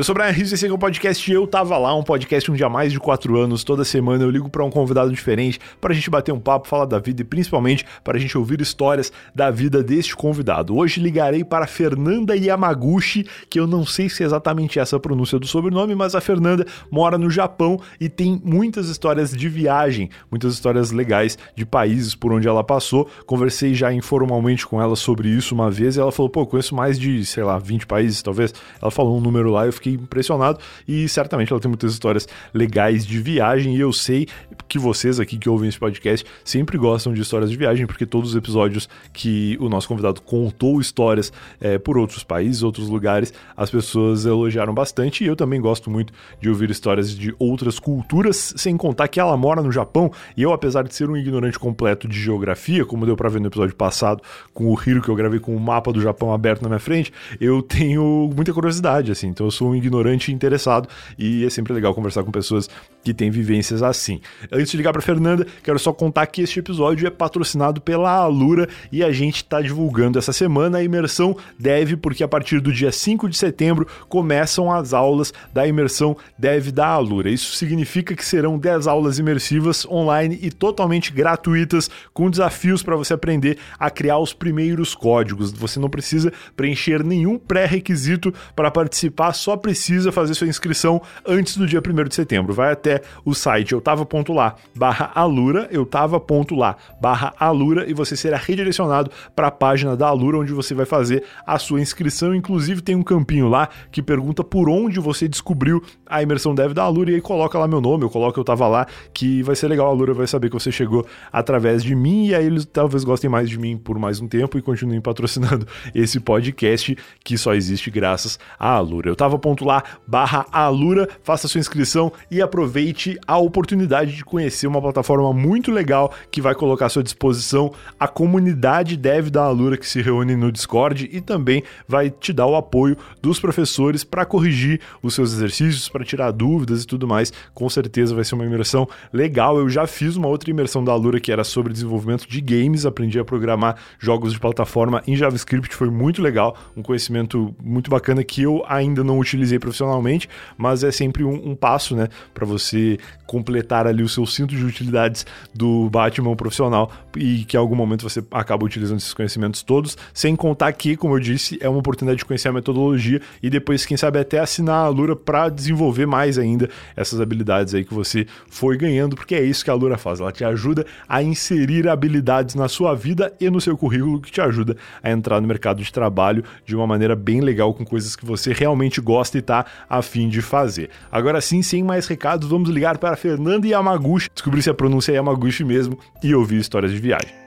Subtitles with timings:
[0.00, 2.02] Eu sou o Brian Rizzo e esse aqui é o podcast Eu Tava Lá, um
[2.02, 5.60] podcast onde há mais de quatro anos, toda semana eu ligo para um convidado diferente
[5.78, 8.62] para a gente bater um papo, falar da vida e principalmente para a gente ouvir
[8.62, 10.74] histórias da vida deste convidado.
[10.74, 15.38] Hoje ligarei para Fernanda Yamaguchi, que eu não sei se é exatamente essa a pronúncia
[15.38, 20.54] do sobrenome, mas a Fernanda mora no Japão e tem muitas histórias de viagem, muitas
[20.54, 23.06] histórias legais de países por onde ela passou.
[23.26, 26.98] Conversei já informalmente com ela sobre isso uma vez e ela falou: pô, conheço mais
[26.98, 28.54] de, sei lá, 20 países, talvez.
[28.80, 32.28] Ela falou um número lá e eu fiquei impressionado e certamente ela tem muitas histórias
[32.52, 34.26] legais de viagem e eu sei
[34.68, 38.30] que vocês aqui que ouvem esse podcast sempre gostam de histórias de viagem porque todos
[38.30, 43.70] os episódios que o nosso convidado contou histórias é, por outros países, outros lugares, as
[43.70, 48.76] pessoas elogiaram bastante e eu também gosto muito de ouvir histórias de outras culturas, sem
[48.76, 50.10] contar que ela mora no Japão.
[50.36, 53.46] E eu, apesar de ser um ignorante completo de geografia, como deu para ver no
[53.48, 54.22] episódio passado
[54.52, 57.12] com o Hiro que eu gravei com o mapa do Japão aberto na minha frente,
[57.40, 61.94] eu tenho muita curiosidade assim, então eu sou um ignorante interessado e é sempre legal
[61.94, 62.68] conversar com pessoas
[63.02, 64.20] que têm vivências assim.
[64.52, 68.68] Antes de ligar para Fernanda, quero só contar que este episódio é patrocinado pela Alura
[68.92, 72.92] e a gente está divulgando essa semana a imersão Dev, porque a partir do dia
[72.92, 77.30] 5 de setembro começam as aulas da imersão Dev da Alura.
[77.30, 83.14] Isso significa que serão 10 aulas imersivas online e totalmente gratuitas, com desafios para você
[83.14, 85.52] aprender a criar os primeiros códigos.
[85.52, 91.66] Você não precisa preencher nenhum pré-requisito para participar, só precisa fazer sua inscrição antes do
[91.66, 92.52] dia 1 de setembro.
[92.52, 99.48] Vai até o site eutava.lá barra alura, eutava.lá barra alura e você será redirecionado para
[99.48, 102.34] a página da Alura, onde você vai fazer a sua inscrição.
[102.34, 106.82] Inclusive tem um campinho lá que pergunta por onde você descobriu a imersão dev da
[106.82, 109.68] Alura e aí coloca lá meu nome, eu coloco eu tava lá, que vai ser
[109.68, 113.04] legal, a Alura vai saber que você chegou através de mim e aí eles talvez
[113.04, 117.54] gostem mais de mim por mais um tempo e continuem patrocinando esse podcast que só
[117.54, 119.10] existe graças à Alura.
[119.10, 119.16] Eu
[119.54, 125.70] tava.lá barra Alura, faça sua inscrição e aproveite a oportunidade de conhecer uma plataforma muito
[125.70, 130.36] legal que vai colocar à sua disposição a comunidade dev da Alura que se reúne
[130.36, 135.32] no Discord e também vai te dar o apoio dos professores para corrigir os seus
[135.32, 137.32] exercícios, para tirar dúvidas e tudo mais.
[137.54, 139.58] Com certeza vai ser uma imersão legal.
[139.58, 143.18] Eu já fiz uma outra imersão da Alura que era sobre desenvolvimento de games, aprendi
[143.18, 148.42] a programar jogos de plataforma em JavaScript, foi muito legal, um conhecimento muito bacana que
[148.42, 153.86] eu ainda não utilizei profissionalmente, mas é sempre um, um passo, né, para você completar
[153.86, 155.24] ali o seu cinto de utilidades
[155.54, 160.34] do Batman profissional e que em algum momento você acaba utilizando esses conhecimentos todos, sem
[160.36, 163.96] contar que, como eu disse, é uma oportunidade de conhecer a metodologia e depois, quem
[163.96, 168.76] sabe, até assinar a Lura para desenvolver mais ainda essas habilidades aí que você foi
[168.76, 172.68] ganhando, porque é isso que a Lura faz, ela te ajuda a inserir habilidades na
[172.68, 176.44] sua vida e no seu currículo que te ajuda a entrar no mercado de trabalho
[176.66, 180.28] de uma maneira bem legal com coisas que você realmente gosta e tá a fim
[180.28, 180.90] de fazer.
[181.10, 185.16] Agora sim, sem mais recados, vamos ligar para Fernanda Yamaguchi, descobrir se a pronúncia é
[185.16, 187.39] Yamaguchi mesmo e ouvir histórias de viagem.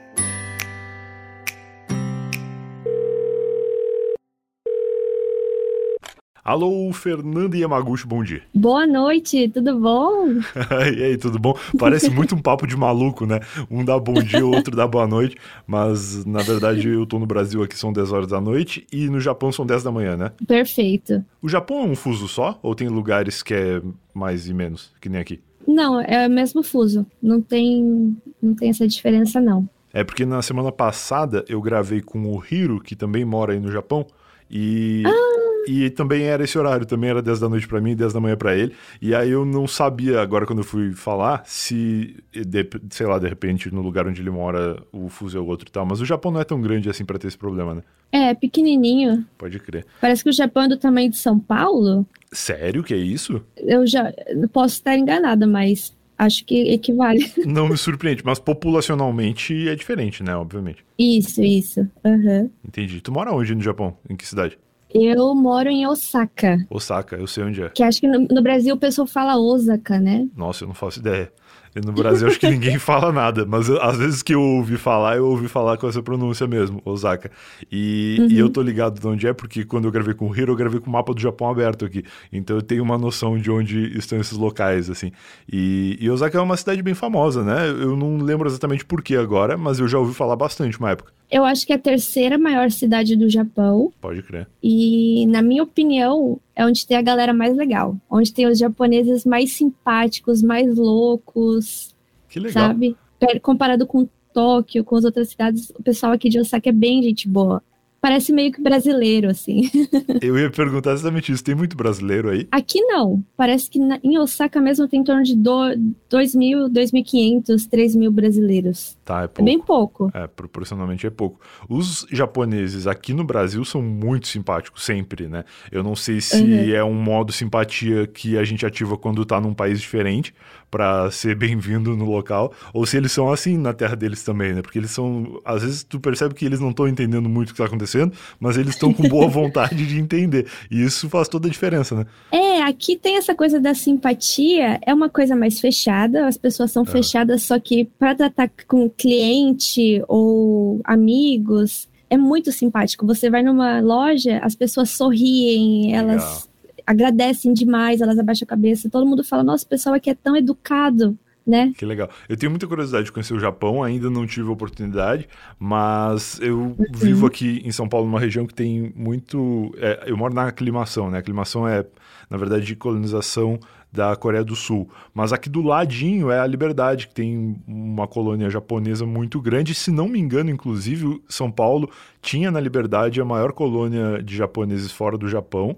[6.44, 8.42] Alô, Fernanda Yamaguchi, bom dia.
[8.52, 10.26] Boa noite, tudo bom?
[10.94, 11.56] e aí, tudo bom?
[11.78, 13.40] Parece muito um papo de maluco, né?
[13.70, 17.24] Um dá bom dia, o outro dá boa noite, mas na verdade eu tô no
[17.24, 20.32] Brasil aqui, são 10 horas da noite, e no Japão são 10 da manhã, né?
[20.46, 21.24] Perfeito.
[21.40, 22.58] O Japão é um fuso só?
[22.62, 23.80] Ou tem lugares que é
[24.12, 25.40] mais e menos, que nem aqui?
[25.66, 27.06] Não, é o mesmo fuso.
[27.22, 29.66] Não tem, não tem essa diferença, não.
[29.94, 33.72] É porque na semana passada eu gravei com o Hiro, que também mora aí no
[33.72, 34.06] Japão,
[34.50, 35.04] e.
[35.06, 35.43] Ah!
[35.66, 38.20] E também era esse horário, também era 10 da noite para mim e 10 da
[38.20, 38.74] manhã para ele.
[39.00, 43.28] E aí eu não sabia, agora quando eu fui falar, se, de, sei lá, de
[43.28, 45.86] repente no lugar onde ele mora o fuso é o outro e tal.
[45.86, 47.82] Mas o Japão não é tão grande assim para ter esse problema, né?
[48.12, 49.26] É, pequenininho.
[49.36, 49.84] Pode crer.
[50.00, 52.06] Parece que o Japão é do tamanho de São Paulo.
[52.30, 53.44] Sério que é isso?
[53.56, 54.12] Eu já
[54.52, 57.32] posso estar enganada, mas acho que equivale.
[57.44, 60.34] Não me surpreende, mas populacionalmente é diferente, né?
[60.36, 60.84] Obviamente.
[60.98, 61.80] Isso, isso.
[62.04, 62.50] Uhum.
[62.66, 63.00] Entendi.
[63.00, 63.96] Tu mora onde no Japão?
[64.08, 64.58] Em que cidade?
[64.94, 66.64] Eu moro em Osaka.
[66.70, 67.68] Osaka, eu sei onde é.
[67.70, 70.28] Que acho que no, no Brasil o pessoal fala Osaka, né?
[70.36, 71.32] Nossa, eu não faço ideia.
[71.76, 75.16] E no Brasil acho que ninguém fala nada, mas às vezes que eu ouvi falar,
[75.16, 77.28] eu ouvi falar com essa pronúncia mesmo, Osaka.
[77.72, 78.28] E, Uhum.
[78.30, 80.56] e eu tô ligado de onde é, porque quando eu gravei com o Hiro, eu
[80.56, 82.04] gravei com o mapa do Japão aberto aqui.
[82.32, 85.10] Então eu tenho uma noção de onde estão esses locais, assim.
[85.52, 87.68] E, e Osaka é uma cidade bem famosa, né?
[87.68, 91.12] Eu não lembro exatamente por que agora, mas eu já ouvi falar bastante uma época.
[91.30, 93.92] Eu acho que é a terceira maior cidade do Japão.
[94.00, 94.46] Pode crer.
[94.62, 97.96] E, na minha opinião, é onde tem a galera mais legal.
[98.08, 101.94] Onde tem os japoneses mais simpáticos, mais loucos,
[102.28, 102.68] Que legal.
[102.68, 102.96] sabe?
[103.18, 107.02] Per- Comparado com Tóquio, com as outras cidades, o pessoal aqui de Osaka é bem
[107.02, 107.62] gente boa.
[108.04, 109.62] Parece meio que brasileiro, assim.
[110.20, 111.42] Eu ia perguntar exatamente isso.
[111.42, 112.46] Tem muito brasileiro aí?
[112.52, 113.24] Aqui não.
[113.34, 118.98] Parece que na, em Osaka mesmo tem em torno de 2.000, 2.500, 3.000 brasileiros.
[119.06, 119.40] Tá, é pouco.
[119.40, 120.10] É bem pouco.
[120.12, 121.40] É, proporcionalmente é pouco.
[121.66, 125.46] Os japoneses aqui no Brasil são muito simpáticos, sempre, né?
[125.72, 126.74] Eu não sei se uhum.
[126.74, 130.34] é um modo simpatia que a gente ativa quando tá num país diferente,
[130.74, 134.60] para ser bem-vindo no local, ou se eles são assim na terra deles também, né?
[134.60, 135.40] Porque eles são.
[135.44, 138.56] Às vezes tu percebe que eles não estão entendendo muito o que está acontecendo, mas
[138.56, 140.48] eles estão com boa vontade de entender.
[140.68, 142.06] E isso faz toda a diferença, né?
[142.32, 146.82] É, aqui tem essa coisa da simpatia, é uma coisa mais fechada, as pessoas são
[146.82, 146.86] é.
[146.86, 151.88] fechadas, só que para tratar com cliente ou amigos.
[152.10, 153.06] É muito simpático.
[153.06, 156.48] Você vai numa loja, as pessoas sorriem, elas
[156.86, 158.90] agradecem demais, elas abaixam a cabeça.
[158.90, 161.16] Todo mundo fala: nossa, o pessoal aqui é tão educado.
[161.46, 161.74] Né?
[161.76, 162.08] Que legal.
[162.26, 165.28] Eu tenho muita curiosidade de conhecer o Japão, ainda não tive a oportunidade,
[165.58, 166.76] mas eu uhum.
[166.90, 169.70] vivo aqui em São Paulo, numa região que tem muito.
[169.76, 171.18] É, eu moro na aclimação, né?
[171.18, 171.84] A aclimação é,
[172.30, 173.60] na verdade, de colonização
[173.94, 174.88] da Coreia do Sul.
[175.14, 179.72] Mas aqui do ladinho é a Liberdade, que tem uma colônia japonesa muito grande.
[179.72, 181.88] Se não me engano, inclusive, São Paulo
[182.20, 185.76] tinha na Liberdade a maior colônia de japoneses fora do Japão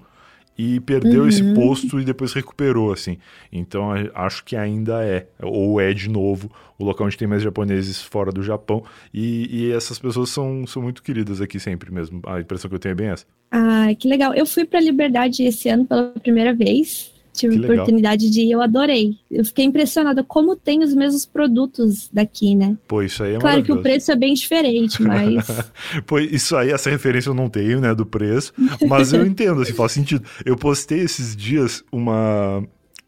[0.58, 1.29] e perdeu uhum.
[1.29, 3.19] esse posto e depois recuperou, assim.
[3.53, 8.00] Então acho que ainda é, ou é de novo, o local onde tem mais japoneses
[8.03, 8.82] fora do Japão.
[9.12, 12.20] E, e essas pessoas são, são muito queridas aqui sempre mesmo.
[12.26, 13.26] A impressão que eu tenho é bem essa.
[13.50, 14.35] Ah, que legal.
[14.35, 18.62] Eu fui para Liberdade esse ano pela primeira vez tive a oportunidade de ir, eu
[18.62, 19.17] adorei.
[19.31, 22.77] Eu fiquei impressionada como tem os mesmos produtos daqui, né?
[22.88, 25.47] Pô, isso aí é Claro que o preço é bem diferente, mas.
[26.06, 28.53] Pô, isso aí, essa referência eu não tenho, né, do preço,
[28.88, 30.25] mas eu entendo, assim, faz sentido.
[30.44, 32.65] Eu postei esses dias uma,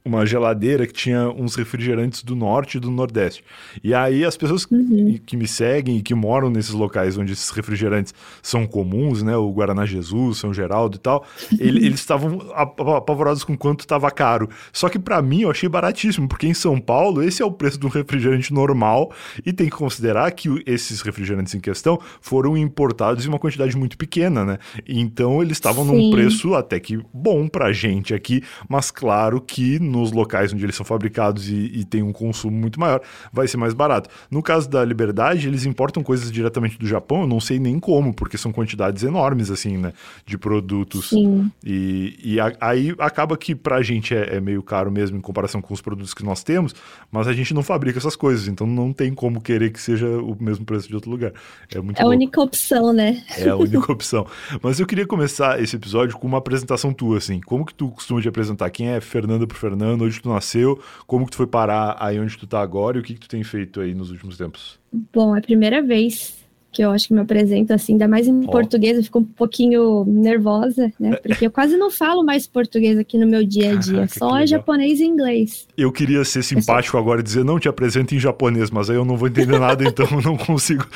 [0.09, 3.45] uma geladeira que tinha uns refrigerantes do norte e do nordeste.
[3.83, 5.19] E aí as pessoas uhum.
[5.25, 9.51] que me seguem e que moram nesses locais onde esses refrigerantes são comuns, né, o
[9.53, 11.25] Guaraná Jesus, São Geraldo e tal,
[11.59, 14.49] ele, eles estavam apavorados com quanto estava caro.
[14.73, 17.79] Só que para mim eu achei baratíssimo, porque em São Paulo esse é o preço
[17.79, 19.13] de um refrigerante normal
[19.45, 23.97] e tem que considerar que esses refrigerantes em questão foram importados em uma quantidade muito
[23.99, 24.59] pequena, né?
[24.87, 29.98] Então eles estavam num preço até que bom pra gente aqui, mas claro que no
[29.99, 33.01] nos locais onde eles são fabricados e, e tem um consumo muito maior,
[33.33, 34.09] vai ser mais barato.
[34.31, 38.15] No caso da Liberdade, eles importam coisas diretamente do Japão, eu não sei nem como,
[38.15, 39.93] porque são quantidades enormes, assim, né,
[40.25, 41.11] de produtos.
[41.11, 41.51] Sim.
[41.65, 45.61] E, e a, aí acaba que pra gente é, é, meio caro mesmo em comparação
[45.61, 46.75] com os produtos que nós temos,
[47.11, 50.37] mas a gente não fabrica essas coisas, então não tem como querer que seja o
[50.41, 51.33] mesmo preço de outro lugar.
[51.75, 53.23] É muito É a única opção, né?
[53.37, 54.27] É a única opção.
[54.63, 57.41] Mas eu queria começar esse episódio com uma apresentação tua, assim.
[57.41, 58.71] Como que tu costuma te apresentar?
[58.71, 59.88] Quem é Fernanda por Fernanda?
[59.89, 63.01] Fernando, onde tu nasceu, como que tu foi parar aí onde tu tá agora e
[63.01, 64.79] o que que tu tem feito aí nos últimos tempos?
[65.13, 66.37] Bom, é a primeira vez
[66.71, 68.51] que eu acho que me apresento assim, ainda mais em oh.
[68.51, 71.17] português, eu fico um pouquinho nervosa, né?
[71.17, 74.47] Porque eu quase não falo mais português aqui no meu dia a dia, Caraca, só
[74.47, 75.67] japonês e inglês.
[75.77, 79.05] Eu queria ser simpático agora e dizer, não te apresento em japonês, mas aí eu
[79.05, 80.87] não vou entender nada, então não consigo.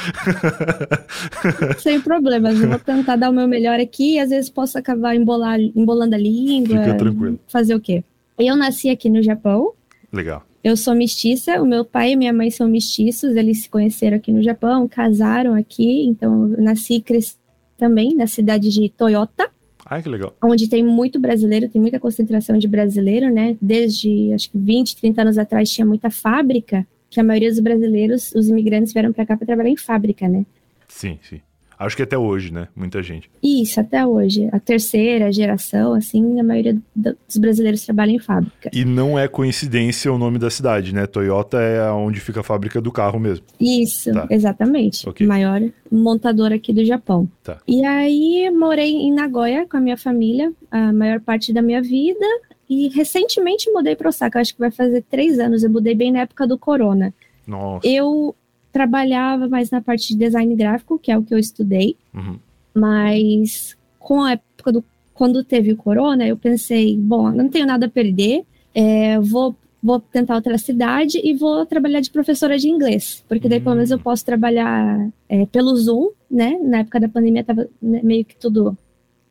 [1.79, 5.17] Sem problemas, eu vou tentar dar o meu melhor aqui e às vezes posso acabar
[5.17, 6.79] embolar, embolando a língua.
[6.79, 7.41] Fica tranquilo.
[7.49, 8.05] Fazer o quê?
[8.39, 9.73] Eu nasci aqui no Japão.
[10.13, 10.45] Legal.
[10.63, 14.31] Eu sou mestiça, o meu pai e minha mãe são mestiços, eles se conheceram aqui
[14.31, 17.35] no Japão, casaram aqui, então eu nasci e cresci
[17.77, 19.51] também na cidade de Toyota.
[19.85, 20.37] Ah, que legal.
[20.43, 23.57] Onde tem muito brasileiro, tem muita concentração de brasileiro, né?
[23.61, 28.33] Desde acho que 20, 30 anos atrás tinha muita fábrica, que a maioria dos brasileiros,
[28.33, 30.47] os imigrantes vieram para cá para trabalhar em fábrica, né?
[30.87, 31.41] Sim, sim.
[31.85, 32.69] Acho que até hoje, né?
[32.75, 33.31] Muita gente.
[33.43, 34.49] Isso, até hoje.
[34.53, 38.71] A terceira geração, assim, a maioria dos brasileiros trabalha em fábrica.
[38.73, 41.07] E não é coincidência o nome da cidade, né?
[41.07, 43.45] Toyota é onde fica a fábrica do carro mesmo.
[43.61, 44.27] Isso, tá.
[44.31, 45.09] exatamente.
[45.09, 45.27] Okay.
[45.27, 45.61] Maior
[45.91, 47.29] montadora aqui do Japão.
[47.43, 47.59] Tá.
[47.67, 52.25] E aí morei em Nagoya com a minha família a maior parte da minha vida.
[52.69, 55.63] E recentemente mudei para Osaka, acho que vai fazer três anos.
[55.63, 57.13] Eu mudei bem na época do corona.
[57.47, 57.87] Nossa.
[57.87, 58.35] Eu
[58.73, 61.97] trabalhava mais na parte de design gráfico, que é o que eu estudei.
[62.15, 62.39] Uhum.
[62.75, 67.87] Mas com a época do quando teve o corona, eu pensei, bom, não tenho nada
[67.87, 73.25] a perder, é, vou vou tentar outra cidade e vou trabalhar de professora de inglês,
[73.29, 74.03] porque daí pelo menos eu hum.
[74.03, 76.57] posso trabalhar é, pelo Zoom, né?
[76.63, 78.79] Na época da pandemia tava né, meio que tudo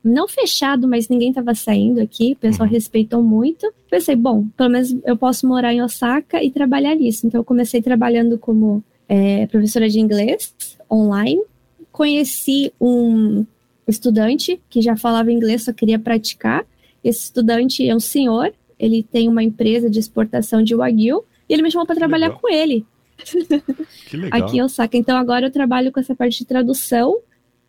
[0.04, 2.74] não fechado, mas ninguém estava saindo aqui, o pessoal uhum.
[2.74, 3.72] respeitou muito.
[3.88, 7.26] Pensei, bom, pelo menos eu posso morar em Osaka e trabalhar nisso.
[7.26, 10.54] Então eu comecei trabalhando como é, professora de inglês
[10.90, 11.42] online.
[11.92, 13.44] Conheci um
[13.86, 16.64] estudante que já falava inglês, só queria praticar.
[17.04, 21.62] Esse estudante é um senhor, ele tem uma empresa de exportação de Wagyu e ele
[21.62, 22.40] me chamou para trabalhar legal.
[22.40, 22.86] com ele.
[24.08, 24.48] Que legal.
[24.48, 24.96] Aqui em Osaka.
[24.96, 27.18] Então agora eu trabalho com essa parte de tradução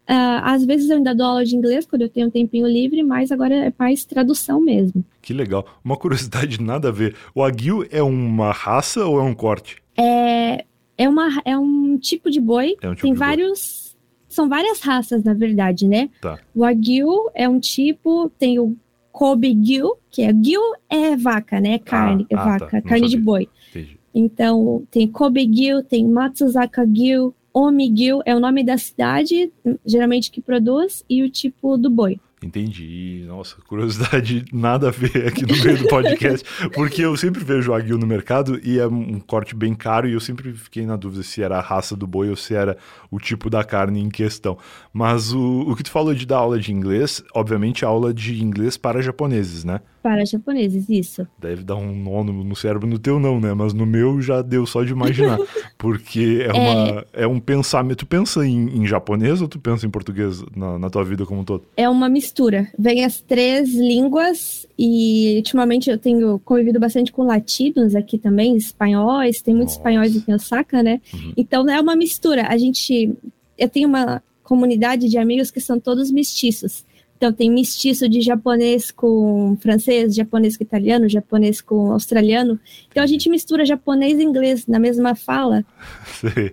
[0.04, 3.02] Uh, às vezes eu ainda dou aula de inglês quando eu tenho um tempinho livre,
[3.02, 5.04] mas agora é mais tradução mesmo.
[5.22, 5.66] Que legal.
[5.82, 7.16] Uma curiosidade nada a ver.
[7.34, 9.78] O aguil é uma raça ou é um corte?
[9.98, 10.66] É,
[10.98, 12.76] é, uma, é um tipo de boi.
[12.82, 13.94] É um tipo Tem vários.
[13.94, 13.94] Boi.
[14.30, 16.10] São várias raças, na verdade, né?
[16.20, 16.40] Tá.
[16.56, 18.76] O aguil é um tipo, tem o
[19.12, 21.78] Kobe Gil, que é Gil é vaca, né?
[21.78, 22.82] Carne, ah, é ah, vaca, tá.
[22.82, 23.10] carne sabia.
[23.10, 23.50] de boi.
[23.70, 24.00] Entendi.
[24.12, 29.54] Então, tem Kobe Gil, tem Matsuzaka Gil, Omigil é o nome da cidade,
[29.86, 32.20] geralmente que produz, e o tipo do boi.
[32.44, 33.24] Entendi.
[33.26, 36.46] Nossa, curiosidade nada a ver aqui no meio do podcast,
[36.76, 40.20] porque eu sempre vejo aguil no mercado e é um corte bem caro e eu
[40.20, 42.78] sempre fiquei na dúvida se era a raça do boi ou se era
[43.10, 44.58] o tipo da carne em questão.
[44.92, 48.76] Mas o, o que tu falou de dar aula de inglês, obviamente aula de inglês
[48.76, 49.80] para japoneses, né?
[50.04, 51.26] Para japoneses, isso.
[51.40, 53.54] Deve dar um nó no, no cérebro, no teu não, né?
[53.54, 55.40] Mas no meu já deu só de imaginar.
[55.80, 57.24] porque é, uma, é...
[57.24, 58.00] é um pensamento.
[58.00, 61.40] Tu pensa em, em, japonês ou tu pensa em português na, na tua vida como
[61.40, 61.64] um todo?
[61.78, 62.70] É uma mistura.
[62.78, 69.42] Vem as três línguas e ultimamente eu tenho convivido bastante com latinos aqui também, espanhóis.
[69.42, 69.80] Tem muitos Nossa.
[69.80, 71.00] espanhóis aqui em Osaka, né?
[71.14, 71.34] Uhum.
[71.38, 72.48] Então é uma mistura.
[72.50, 73.16] A gente.
[73.58, 76.84] Eu tenho uma comunidade de amigos que são todos mestiços.
[77.18, 82.60] Então, tem mestiço de japonês com francês, japonês com italiano, japonês com australiano.
[82.90, 85.66] Então, a gente mistura japonês e inglês na mesma fala.
[86.06, 86.52] Sim.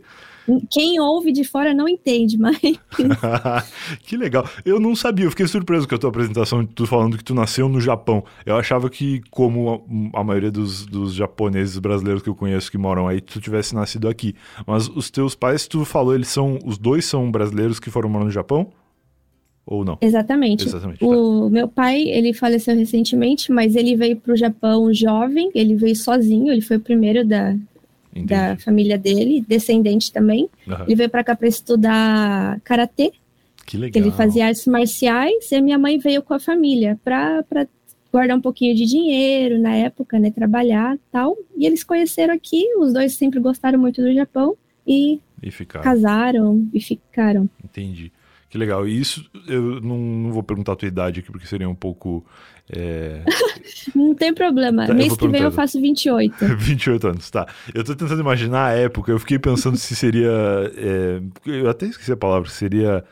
[0.71, 2.59] Quem ouve de fora não entende, mas.
[4.02, 4.49] que legal.
[4.64, 7.69] Eu não sabia, eu fiquei surpreso com a tua apresentação, tu falando que tu nasceu
[7.69, 8.25] no Japão.
[8.45, 12.79] Eu achava que, como a, a maioria dos, dos, japoneses brasileiros que eu conheço que
[12.79, 14.35] moram aí, tu tivesse nascido aqui.
[14.67, 16.59] Mas os teus pais, tu falou, eles são.
[16.64, 18.73] Os dois são brasileiros que foram morar no Japão?
[19.67, 19.99] Ou não?
[20.00, 20.67] Exatamente.
[20.67, 21.50] Exatamente o tá.
[21.50, 26.52] meu pai, ele faleceu recentemente, mas ele veio para o Japão jovem, ele veio sozinho,
[26.52, 27.55] ele foi o primeiro da,
[28.25, 30.49] da família dele, descendente também.
[30.67, 30.85] Uhum.
[30.87, 33.12] Ele veio para cá para estudar karatê.
[33.67, 34.02] Que legal.
[34.02, 37.45] Ele fazia artes marciais e a minha mãe veio com a família para
[38.12, 41.37] guardar um pouquinho de dinheiro na época, né, trabalhar, tal.
[41.57, 46.81] E eles conheceram aqui, os dois sempre gostaram muito do Japão e, e casaram e
[46.81, 47.49] ficaram.
[47.64, 48.11] Entendi.
[48.50, 48.87] Que legal.
[48.87, 52.26] E isso, eu não, não vou perguntar a tua idade aqui, porque seria um pouco.
[52.69, 53.23] É...
[53.95, 54.88] não tem problema.
[54.88, 56.57] Tá, Mês que vem eu faço 28.
[56.57, 57.47] 28 anos, tá.
[57.73, 60.33] Eu tô tentando imaginar a época, eu fiquei pensando se seria.
[60.76, 61.23] É...
[61.47, 63.04] Eu até esqueci a palavra, seria.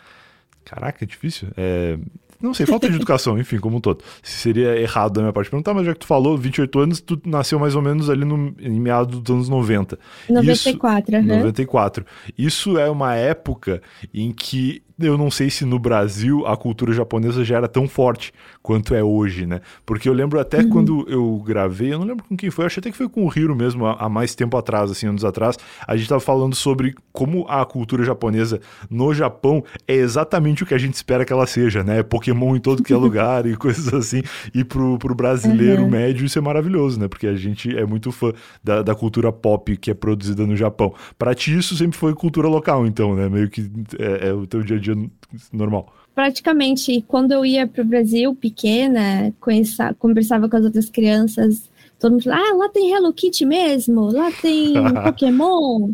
[0.64, 1.48] Caraca, é difícil.
[1.56, 1.96] É...
[2.40, 4.02] Não sei, falta de educação, enfim, como um todo.
[4.20, 7.20] Se seria errado da minha parte perguntar, mas já que tu falou, 28 anos, tu
[7.24, 9.98] nasceu mais ou menos ali no, em meados dos anos 90.
[10.28, 11.36] 94, Isso, uhum.
[11.38, 12.06] 94.
[12.36, 13.80] Isso é uma época
[14.12, 18.32] em que eu não sei se no Brasil a cultura japonesa já era tão forte
[18.62, 19.60] quanto é hoje, né?
[19.86, 20.68] Porque eu lembro até uhum.
[20.68, 23.32] quando eu gravei, eu não lembro com quem foi, acho até que foi com o
[23.34, 27.46] Hiro mesmo, há mais tempo atrás, assim, anos atrás, a gente tava falando sobre como
[27.48, 31.84] a cultura japonesa no Japão é exatamente o que a gente espera que ela seja,
[31.84, 32.02] né?
[32.02, 34.22] Pokémon em todo que é lugar e coisas assim.
[34.54, 35.90] E pro, pro brasileiro uhum.
[35.90, 37.08] médio isso é maravilhoso, né?
[37.08, 40.94] Porque a gente é muito fã da, da cultura pop que é produzida no Japão.
[41.18, 43.28] Pra ti isso sempre foi cultura local, então, né?
[43.28, 45.10] Meio que é, é o teu dia a dia dia
[45.52, 45.92] normal?
[46.14, 52.12] Praticamente, quando eu ia para o Brasil, pequena, conheça, conversava com as outras crianças, todo
[52.12, 55.92] mundo falava, ah, lá tem Hello Kitty mesmo, lá tem Pokémon,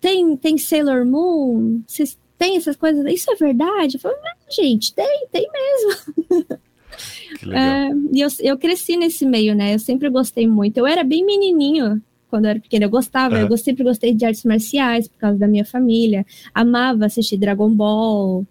[0.00, 3.96] tem, tem Sailor Moon, vocês tem essas coisas, isso é verdade?
[3.96, 4.18] Eu falei,
[4.50, 6.46] gente, tem, tem mesmo.
[7.52, 9.74] É, e eu, eu cresci nesse meio, né?
[9.74, 10.78] Eu sempre gostei muito.
[10.78, 12.84] Eu era bem menininho quando eu era pequena.
[12.84, 13.48] Eu gostava, uhum.
[13.50, 16.24] eu sempre gostei de artes marciais por causa da minha família.
[16.54, 18.44] Amava assistir Dragon Ball,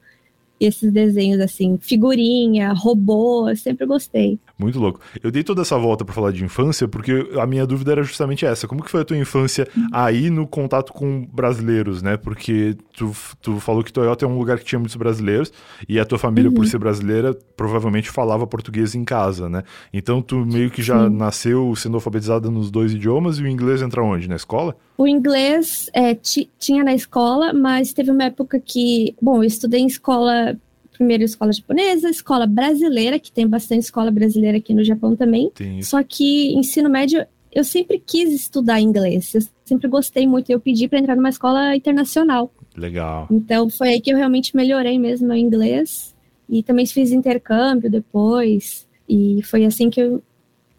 [0.59, 4.39] esses desenhos assim, figurinha, robô, eu sempre gostei.
[4.57, 5.01] Muito louco.
[5.21, 8.45] Eu dei toda essa volta para falar de infância porque a minha dúvida era justamente
[8.45, 8.67] essa.
[8.67, 12.15] Como que foi a tua infância aí no contato com brasileiros, né?
[12.15, 15.51] Porque tu, tu falou que Toyota é um lugar que tinha muitos brasileiros
[15.89, 16.55] e a tua família, uhum.
[16.55, 19.63] por ser brasileira, provavelmente falava português em casa, né?
[19.93, 21.15] Então tu meio que já Sim.
[21.15, 24.29] nasceu sendo alfabetizada nos dois idiomas e o inglês entra onde?
[24.29, 24.75] Na escola?
[24.97, 26.15] O inglês é,
[26.57, 30.57] tinha na escola, mas teve uma época que, bom, eu estudei em escola
[30.97, 35.51] primeiro escola japonesa, escola brasileira, que tem bastante escola brasileira aqui no Japão também.
[35.81, 39.33] Só que ensino médio, eu sempre quis estudar inglês.
[39.33, 40.49] Eu sempre gostei muito.
[40.49, 42.51] Eu pedi para entrar numa escola internacional.
[42.75, 43.27] Legal.
[43.31, 46.13] Então foi aí que eu realmente melhorei mesmo o inglês.
[46.49, 48.85] E também fiz intercâmbio depois.
[49.07, 50.21] E foi assim que eu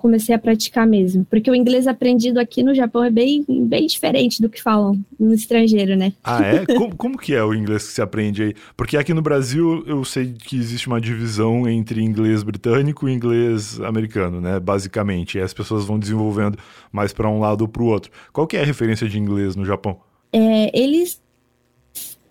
[0.06, 1.25] comecei a praticar mesmo.
[1.28, 5.34] Porque o inglês aprendido aqui no Japão é bem, bem diferente do que falam no
[5.34, 6.12] estrangeiro, né?
[6.22, 6.64] Ah, é?
[6.76, 8.54] como, como que é o inglês que se aprende aí?
[8.76, 13.80] Porque aqui no Brasil eu sei que existe uma divisão entre inglês britânico e inglês
[13.80, 14.60] americano, né?
[14.60, 15.38] Basicamente.
[15.38, 16.56] E as pessoas vão desenvolvendo
[16.92, 18.12] mais para um lado ou para o outro.
[18.32, 19.98] Qual que é a referência de inglês no Japão?
[20.32, 21.20] É, eles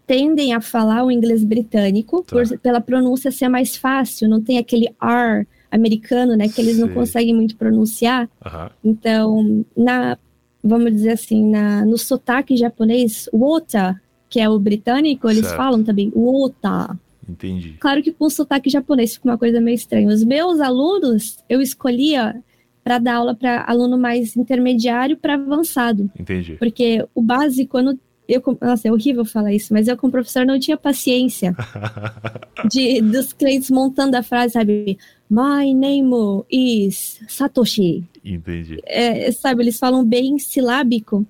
[0.07, 2.35] tendem a falar o inglês britânico Tá.
[2.37, 6.87] por- pela pronúncia ser mais fácil, não tem aquele R americano, né, que eles não
[6.87, 6.95] Sei.
[6.95, 8.29] conseguem muito pronunciar.
[8.83, 10.17] Então, na,
[10.63, 15.57] vamos dizer assim, na, no sotaque japonês, wota, que é o britânico, eles Certo.
[15.57, 16.97] falam também wota.
[17.27, 17.75] Entendi.
[17.79, 20.07] Claro que com sotaque japonês fica uma coisa meio estranha.
[20.07, 22.35] Os meus alunos, eu escolhia
[22.83, 26.53] para dar aula para aluno mais intermediário para avançado, Entendi.
[26.59, 30.45] porque o básico, eu não, eu, nossa, é horrível falar isso, mas eu como professor
[30.45, 31.55] não tinha paciência
[32.69, 34.97] de dos clientes montando a frase, sabe?
[35.29, 38.03] My name is Satoshi.
[38.23, 38.79] Entendi.
[38.85, 41.25] É, sabe, eles falam bem silábico,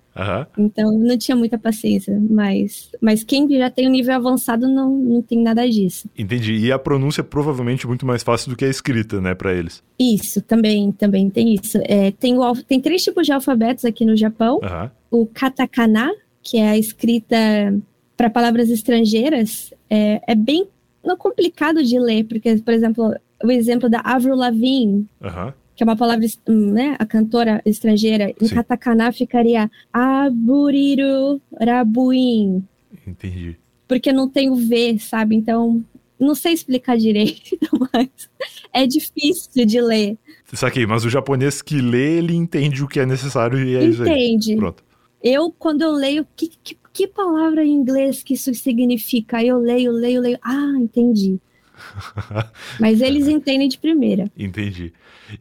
[0.58, 5.22] então não tinha muita paciência, mas, mas quem já tem um nível avançado não, não
[5.22, 6.10] tem nada disso.
[6.18, 6.56] Entendi.
[6.56, 9.82] E a pronúncia é provavelmente muito mais fácil do que a escrita, né, pra eles.
[10.00, 11.80] Isso, também, também tem isso.
[11.84, 14.60] É, tem, o, tem três tipos de alfabetos aqui no Japão.
[15.10, 16.12] O katakana,
[16.46, 17.36] que é a escrita
[18.16, 20.68] para palavras estrangeiras, é, é bem
[21.04, 25.08] não, complicado de ler, porque, por exemplo, o exemplo da Avril Lavigne,
[25.76, 28.56] que é uma palavra, hum, né, a cantora estrangeira, em Sim.
[28.56, 32.64] katakana ficaria Aburiru Rabuin,
[33.06, 33.58] Entendi.
[33.88, 35.36] porque não tem o V, sabe?
[35.36, 35.84] Então,
[36.20, 37.58] não sei explicar direito,
[37.92, 38.10] mas
[38.72, 40.18] é difícil de ler.
[40.54, 44.04] Saquei, mas o japonês que lê, ele entende o que é necessário e é isso
[44.04, 44.10] aí.
[44.10, 44.56] Entende?
[44.56, 44.85] Pronto.
[45.28, 49.38] Eu, quando eu leio, que, que, que palavra em inglês que isso significa?
[49.38, 50.38] Aí Eu leio, leio, leio.
[50.40, 51.40] Ah, entendi.
[52.80, 54.32] Mas eles entendem de primeira.
[54.38, 54.94] Entendi.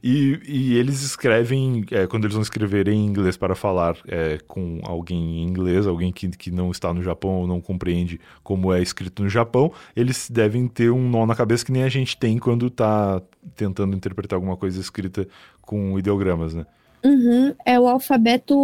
[0.03, 4.81] E, e eles escrevem, é, quando eles vão escrever em inglês para falar é, com
[4.85, 8.81] alguém em inglês, alguém que, que não está no Japão ou não compreende como é
[8.81, 12.39] escrito no Japão, eles devem ter um nó na cabeça que nem a gente tem
[12.39, 13.21] quando está
[13.55, 15.29] tentando interpretar alguma coisa escrita
[15.61, 16.65] com ideogramas, né?
[17.05, 17.55] Uhum.
[17.67, 18.55] É o alfabeto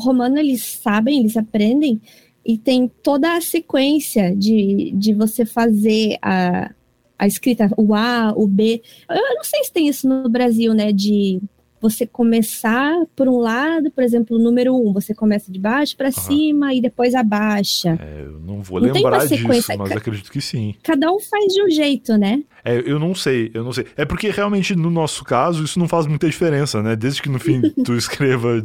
[0.00, 2.00] romano, eles sabem, eles aprendem,
[2.44, 6.70] e tem toda a sequência de, de você fazer a,
[7.18, 8.82] a escrita, o A, o B.
[9.08, 10.92] Eu, não sei se tem isso no Brasil, né?
[10.92, 11.40] De
[11.80, 16.10] você começar por um lado, por exemplo, o número um, você começa de baixo para
[16.12, 17.98] cima e depois abaixa.
[18.00, 19.76] É, eu não vou Não lembrar disso, sequência.
[19.76, 20.74] mas acredito que sim.
[20.82, 22.42] Cada um faz de um jeito, né?
[22.64, 23.86] É, eu não sei, eu não sei.
[23.96, 26.94] É porque realmente no nosso caso isso não faz muita diferença, né?
[26.94, 28.62] Desde que no fim tu escreva,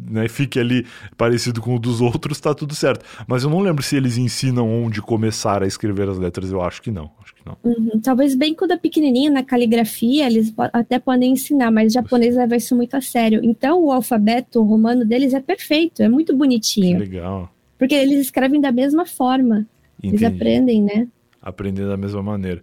[0.00, 0.84] né, fique ali
[1.16, 3.04] parecido com o dos outros, tá tudo certo.
[3.26, 6.50] Mas eu não lembro se eles ensinam onde começar a escrever as letras.
[6.50, 7.10] Eu acho que não,
[7.44, 7.56] não.
[7.64, 8.00] Uhum.
[8.00, 12.56] Talvez bem quando é pequenininho, na caligrafia, eles até podem ensinar, mas o japonês leva
[12.56, 13.40] isso muito a sério.
[13.42, 16.98] Então, o alfabeto romano deles é perfeito, é muito Que bonitinho.
[16.98, 17.52] legal.
[17.78, 19.66] Porque eles escrevem da mesma forma.
[20.02, 20.24] Eles Entendi.
[20.26, 21.08] aprendem, né?
[21.40, 22.62] Aprender da mesma maneira.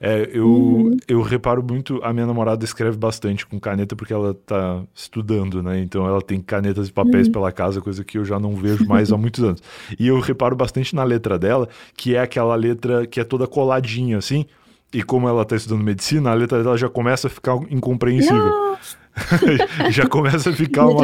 [0.00, 0.96] É, eu, Uhum.
[1.08, 5.78] eu reparo muito, a minha namorada escreve bastante com caneta porque ela tá estudando, né?
[5.80, 7.32] Então ela tem canetas e papéis Uhum.
[7.32, 9.62] pela casa, coisa que eu já não vejo mais há muitos anos.
[9.98, 14.18] E eu reparo bastante na letra dela, que é aquela letra que é toda coladinha,
[14.18, 14.44] assim.
[14.92, 18.36] E como ela tá estudando medicina, a letra dela já começa a ficar incompreensível.
[18.38, 18.96] Nossa,
[19.90, 21.02] já começa a ficar uma,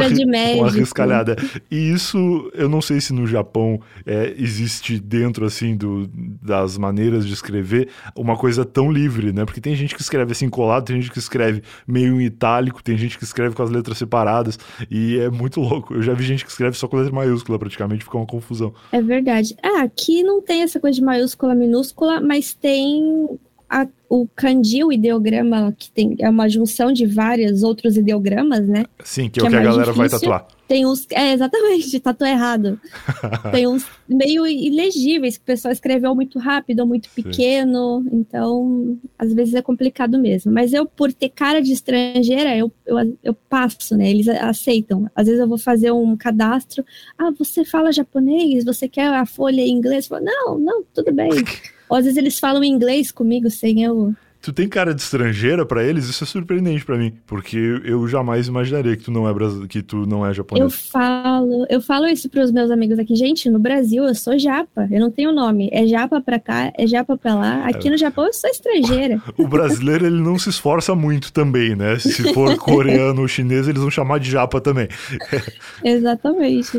[0.55, 1.35] uma riscalhada.
[1.69, 6.09] E isso, eu não sei se no Japão é, existe dentro, assim, do,
[6.41, 9.45] das maneiras de escrever, uma coisa tão livre, né?
[9.45, 12.97] Porque tem gente que escreve assim colado, tem gente que escreve meio em itálico, tem
[12.97, 15.93] gente que escreve com as letras separadas, e é muito louco.
[15.95, 18.73] Eu já vi gente que escreve só com letra maiúscula, praticamente, fica uma confusão.
[18.91, 19.55] é verdade.
[19.61, 23.27] Ah, aqui não tem essa coisa de maiúscula, minúscula, mas tem
[23.69, 28.85] a- o kanji, o ideograma, que tem, é uma junção de vários outros ideogramas, né?
[29.03, 30.29] Sim, que, Que é o é que a galera vai difícil.
[30.29, 30.47] tatuar.
[30.67, 31.05] Tem uns.
[31.11, 32.79] É, exatamente, tatuou errado.
[33.51, 38.05] Tem uns meio ilegíveis, que o pessoal escreveu muito rápido ou muito pequeno.
[38.11, 40.51] Então, às vezes é complicado mesmo.
[40.51, 44.09] Mas eu, por ter cara de estrangeira, eu, eu, eu passo, né?
[44.09, 45.09] Eles aceitam.
[45.15, 46.85] Às vezes eu vou fazer um cadastro.
[47.17, 48.63] Ah, você fala japonês?
[48.63, 50.05] Você quer a folha em inglês?
[50.05, 51.29] Eu falo, não, não, tudo bem.
[51.89, 54.13] ou às vezes eles falam inglês comigo sem eu.
[54.43, 56.03] Tu tem cara de estrangeira pra eles?
[56.09, 59.33] Isso é surpreendente pra mim, porque eu jamais imaginaria que tu não é
[59.69, 60.89] que tu não é Eu japonês.
[60.91, 64.85] falo, eu falo isso para os meus amigos aqui, gente, no Brasil eu sou japa,
[64.91, 67.65] eu não tenho nome, é japa pra cá, é japa pra lá.
[67.67, 69.21] Aqui no Japão eu sou estrangeira.
[69.37, 71.97] O brasileiro ele não se esforça muito também, né?
[71.97, 74.89] Se for coreano ou chinês, eles vão chamar de japa também.
[75.83, 76.71] Exatamente.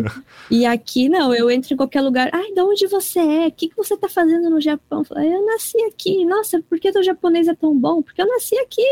[0.50, 2.28] E aqui não, eu entro em qualquer lugar.
[2.32, 3.46] Ai, de onde você é?
[3.48, 5.00] O que, que você tá fazendo no Japão?
[5.00, 6.24] Eu, falo, "Ah, eu nasci aqui.
[6.24, 8.02] Nossa, por que teu japonês é tão bom?
[8.02, 8.82] Porque eu nasci aqui.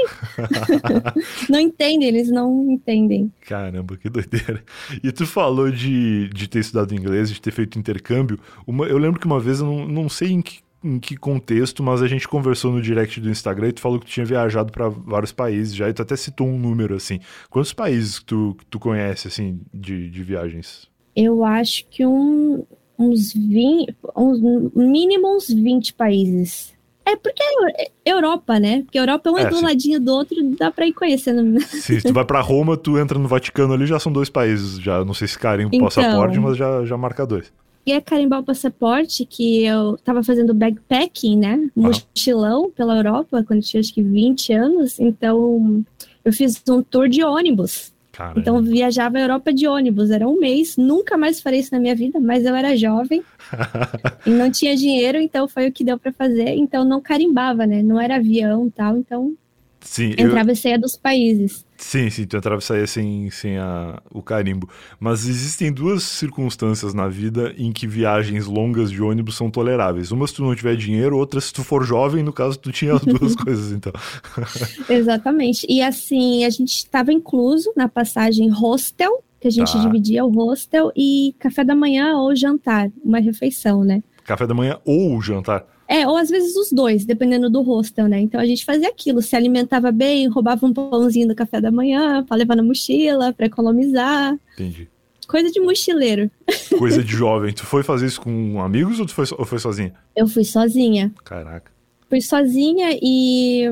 [1.49, 3.33] não entendem, eles não entendem.
[3.43, 4.63] Caramba, que doideira.
[5.03, 8.39] E tu falou de, de ter estudado inglês, de ter feito intercâmbio.
[8.67, 11.83] Uma- eu lembro que uma vez, eu não, não sei em que, em que contexto,
[11.83, 14.73] mas a gente conversou no direct do Instagram e tu falou que tu tinha viajado
[14.73, 17.21] pra vários países já, e tu até citou um número, assim.
[17.51, 20.91] Quantos países que tu, que tu conhece, assim, de, de viagens?
[21.15, 22.65] Eu acho que um,
[22.99, 24.41] uns 20, uns,
[24.75, 26.73] mínimo uns 20 países.
[27.05, 28.83] É porque é Europa, né?
[28.83, 31.61] Porque Europa é um é, do ladinho do outro, dá pra ir conhecendo.
[31.61, 34.79] Se tu vai pra Roma, tu entra no Vaticano ali, já são dois países.
[34.79, 37.53] Já não sei se carimba o então, passaporte, mas já, já marca dois.
[37.85, 41.69] E é carimbar o passaporte que eu tava fazendo backpacking, né?
[41.75, 45.01] Mochilão pela Europa, quando eu tinha acho que 20 anos.
[45.01, 45.85] Então,
[46.25, 47.93] eu fiz um tour de ônibus.
[48.13, 48.41] Caramba.
[48.41, 51.97] Então viajava a Europa de ônibus, era um mês, nunca mais farei isso na minha
[51.97, 53.23] vida, mas eu era jovem
[54.27, 57.83] e não tinha dinheiro, então foi o que deu para fazer, então não carimbava, né?
[57.83, 59.35] Não era avião tal, então
[59.83, 60.53] Sim, entrava eu...
[60.53, 61.67] e saía dos países.
[61.77, 64.69] Sim, sim, tu entrava e saía sem, sem a, o carimbo.
[64.99, 70.13] Mas existem duas circunstâncias na vida em que viagens longas de ônibus são toleráveis.
[70.13, 72.95] Uma se tu não tiver dinheiro, outra se tu for jovem, no caso tu tinha
[72.95, 73.93] as duas coisas, então.
[74.89, 75.67] Exatamente.
[75.69, 79.81] E assim, a gente estava incluso na passagem hostel, que a gente tá.
[79.81, 84.03] dividia o hostel, e café da manhã ou jantar, uma refeição, né?
[84.25, 85.67] Café da manhã ou jantar?
[85.93, 88.19] É, ou às vezes os dois, dependendo do hostel, né?
[88.19, 92.25] Então a gente fazia aquilo, se alimentava bem, roubava um pãozinho do café da manhã
[92.25, 94.35] para levar na mochila, para economizar.
[94.55, 94.89] Entendi.
[95.29, 96.31] Coisa de mochileiro.
[96.79, 97.53] Coisa de jovem.
[97.53, 99.93] Tu foi fazer isso com amigos ou tu foi, ou foi sozinha?
[100.17, 101.13] Eu fui sozinha.
[101.23, 101.71] Caraca.
[102.09, 103.65] Fui sozinha e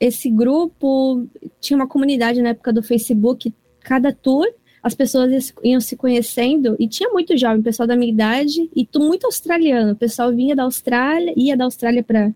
[0.00, 1.24] esse grupo
[1.60, 4.44] tinha uma comunidade na época do Facebook, cada tour
[4.84, 9.24] as pessoas iam se conhecendo e tinha muito jovem, pessoal da minha idade e muito
[9.24, 9.92] australiano.
[9.92, 12.30] O pessoal vinha da Austrália, ia da Austrália para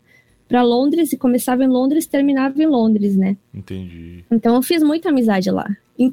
[0.49, 3.37] para Londres e começava em Londres, terminava em Londres, né?
[3.53, 4.25] Entendi.
[4.31, 5.69] Então eu fiz muita amizade lá.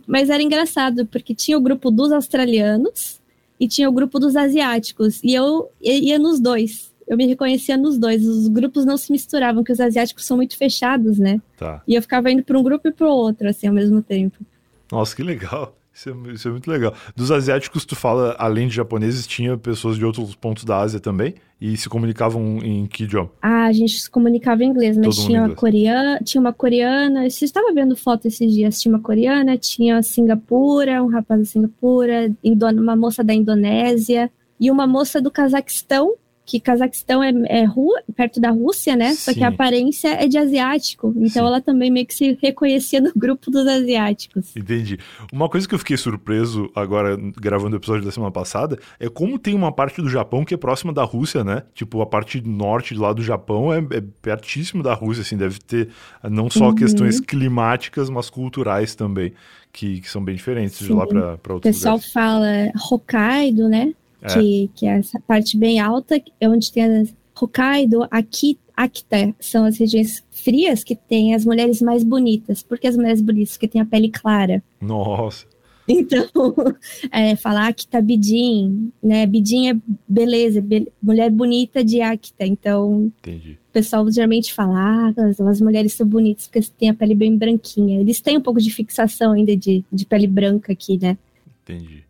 [0.06, 3.22] Mas era engraçado porque tinha o grupo dos australianos
[3.58, 6.94] e tinha o grupo dos asiáticos e eu ia nos dois.
[7.08, 8.26] Eu me reconhecia nos dois.
[8.26, 11.40] Os grupos não se misturavam, porque os asiáticos são muito fechados, né?
[11.56, 11.82] Tá.
[11.88, 14.44] E eu ficava indo para um grupo e para o outro, assim, ao mesmo tempo.
[14.92, 15.74] Nossa, que legal.
[15.96, 16.94] Isso é, isso é, muito legal.
[17.16, 21.36] Dos asiáticos, tu fala, além de japoneses, tinha pessoas de outros pontos da Ásia também?
[21.60, 23.32] E se comunicavam em que idioma?
[23.42, 27.30] Ah, a gente se comunicava em inglês, mas tinha uma, coreana, tinha uma coreana.
[27.30, 28.82] Você estava vendo foto esses dias?
[28.82, 34.30] Tinha uma coreana, tinha Singapura, um rapaz da Singapura, uma moça da Indonésia
[34.60, 36.14] e uma moça do Cazaquistão
[36.46, 39.10] que Cazaquistão é, é rua, perto da Rússia, né?
[39.10, 39.16] Sim.
[39.16, 41.14] Só que a aparência é de asiático.
[41.18, 41.40] Então Sim.
[41.40, 44.56] ela também meio que se reconhecia no grupo dos asiáticos.
[44.56, 45.00] Entendi.
[45.34, 49.40] Uma coisa que eu fiquei surpreso agora, gravando o episódio da semana passada, é como
[49.40, 51.64] tem uma parte do Japão que é próxima da Rússia, né?
[51.74, 55.90] Tipo, a parte norte lá do Japão é, é pertíssimo da Rússia, assim, deve ter
[56.24, 56.76] não só uhum.
[56.76, 59.34] questões climáticas, mas culturais também,
[59.74, 60.86] que, que são bem diferentes Sim.
[60.86, 61.58] de lá para outros lugares.
[61.58, 62.14] O pessoal lugares.
[62.14, 63.94] fala Hokkaido, né?
[64.22, 64.28] É.
[64.34, 69.66] Que, que é essa parte bem alta, é onde tem as Hokkaido, Akita, Akita são
[69.66, 72.64] as regiões frias que tem as mulheres mais bonitas.
[72.64, 73.54] Por que as mulheres bonitas?
[73.54, 74.64] Porque tem a pele clara.
[74.82, 75.46] Nossa.
[75.88, 76.30] Então,
[77.12, 79.26] é, falar Akita Bidin, né?
[79.26, 82.46] Bidin é beleza, be mulher bonita de Akita.
[82.46, 83.52] Então, Entendi.
[83.70, 87.38] o pessoal geralmente fala, ah, as, as, mulheres são bonitas porque têm a pele bem
[87.38, 88.00] branquinha.
[88.00, 91.18] Eles têm um pouco de fixação ainda de, de pele branca aqui, né?
[91.64, 92.05] Entendi.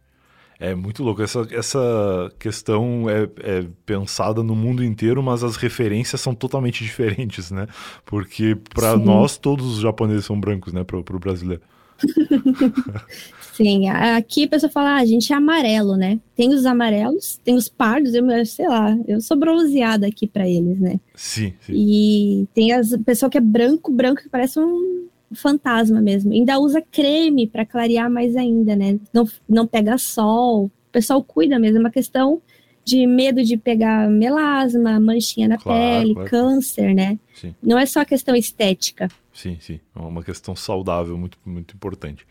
[0.59, 1.21] É muito louco.
[1.21, 7.51] Essa, essa questão é, é, pensada no mundo inteiro, mas as referências são totalmente diferentes,
[7.51, 7.67] né?
[8.05, 10.83] Porque para nós, todos os japoneses são brancos, né?
[10.83, 11.61] Para o brasileiro.
[13.53, 16.19] Sim, aqui a pessoa fala, ah, a gente é amarelo, né?
[16.35, 20.77] Tem os amarelos, tem os pardos, eu sei lá, eu sou bronzeada aqui para eles,
[20.77, 20.99] né?
[21.15, 21.73] Sim, sim.
[21.73, 26.31] E tem as pessoa que é branco, branco que parece um fantasma mesmo.
[26.31, 28.99] Ainda usa creme para clarear mais ainda, né?
[29.13, 30.65] Não, não pega sol.
[30.65, 32.41] O pessoal cuida mesmo, é uma questão
[32.83, 36.29] de medo de pegar melasma, manchinha na claro, pele, claro.
[36.29, 37.17] câncer, né?
[37.33, 37.55] Sim.
[37.61, 39.09] Não é só a questão estética.
[39.33, 39.79] Sim, sim.
[39.95, 42.25] É uma questão saudável muito, muito importante.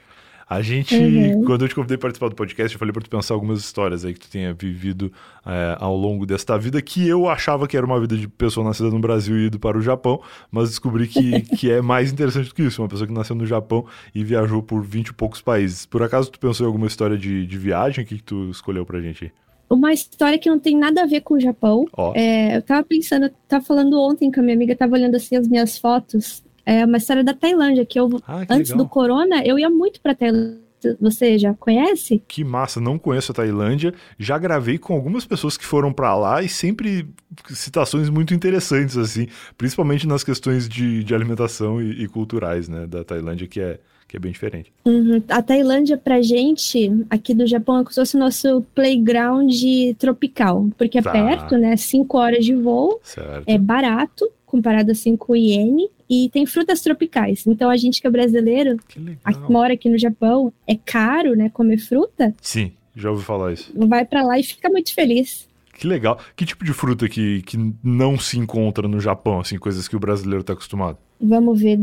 [0.48, 1.44] A gente, uhum.
[1.44, 4.04] quando eu te convidei para participar do podcast, eu falei para tu pensar algumas histórias
[4.04, 5.10] aí que tu tenha vivido
[5.46, 8.90] é, ao longo desta vida, que eu achava que era uma vida de pessoa nascida
[8.90, 12.54] no Brasil e ido para o Japão, mas descobri que, que é mais interessante do
[12.54, 12.82] que isso.
[12.82, 15.86] Uma pessoa que nasceu no Japão e viajou por 20 e poucos países.
[15.86, 18.04] Por acaso tu pensou em alguma história de, de viagem?
[18.04, 19.32] O que, que tu escolheu pra gente?
[19.68, 21.86] Uma história que não tem nada a ver com o Japão.
[21.96, 22.12] Oh.
[22.14, 25.36] É, eu tava pensando, eu tava falando ontem com a minha amiga, tava olhando assim
[25.36, 28.84] as minhas fotos é uma história da Tailândia, que eu, ah, que antes legal.
[28.84, 30.64] do corona, eu ia muito pra Tailândia.
[31.00, 32.22] Você já conhece?
[32.28, 33.94] Que massa, não conheço a Tailândia.
[34.18, 37.08] Já gravei com algumas pessoas que foram para lá e sempre
[37.48, 43.02] citações muito interessantes, assim, principalmente nas questões de, de alimentação e, e culturais, né, da
[43.02, 44.72] Tailândia, que é, que é bem diferente.
[44.84, 45.22] Uhum.
[45.28, 49.52] A Tailândia, pra gente, aqui do Japão, é como se fosse o nosso playground
[49.98, 51.12] tropical, porque é tá.
[51.12, 51.76] perto, né?
[51.76, 53.44] Cinco horas de voo, certo.
[53.46, 57.46] é barato, comparado assim com o iene, e tem frutas tropicais.
[57.46, 61.48] Então a gente que é brasileiro, que aqui, mora aqui no Japão, é caro, né,
[61.50, 62.34] comer fruta.
[62.40, 63.72] Sim, já ouvi falar isso.
[63.74, 65.48] Vai para lá e fica muito feliz.
[65.72, 66.18] Que legal.
[66.36, 70.00] Que tipo de fruta que, que não se encontra no Japão, assim, coisas que o
[70.00, 70.98] brasileiro está acostumado?
[71.20, 71.78] Vamos ver,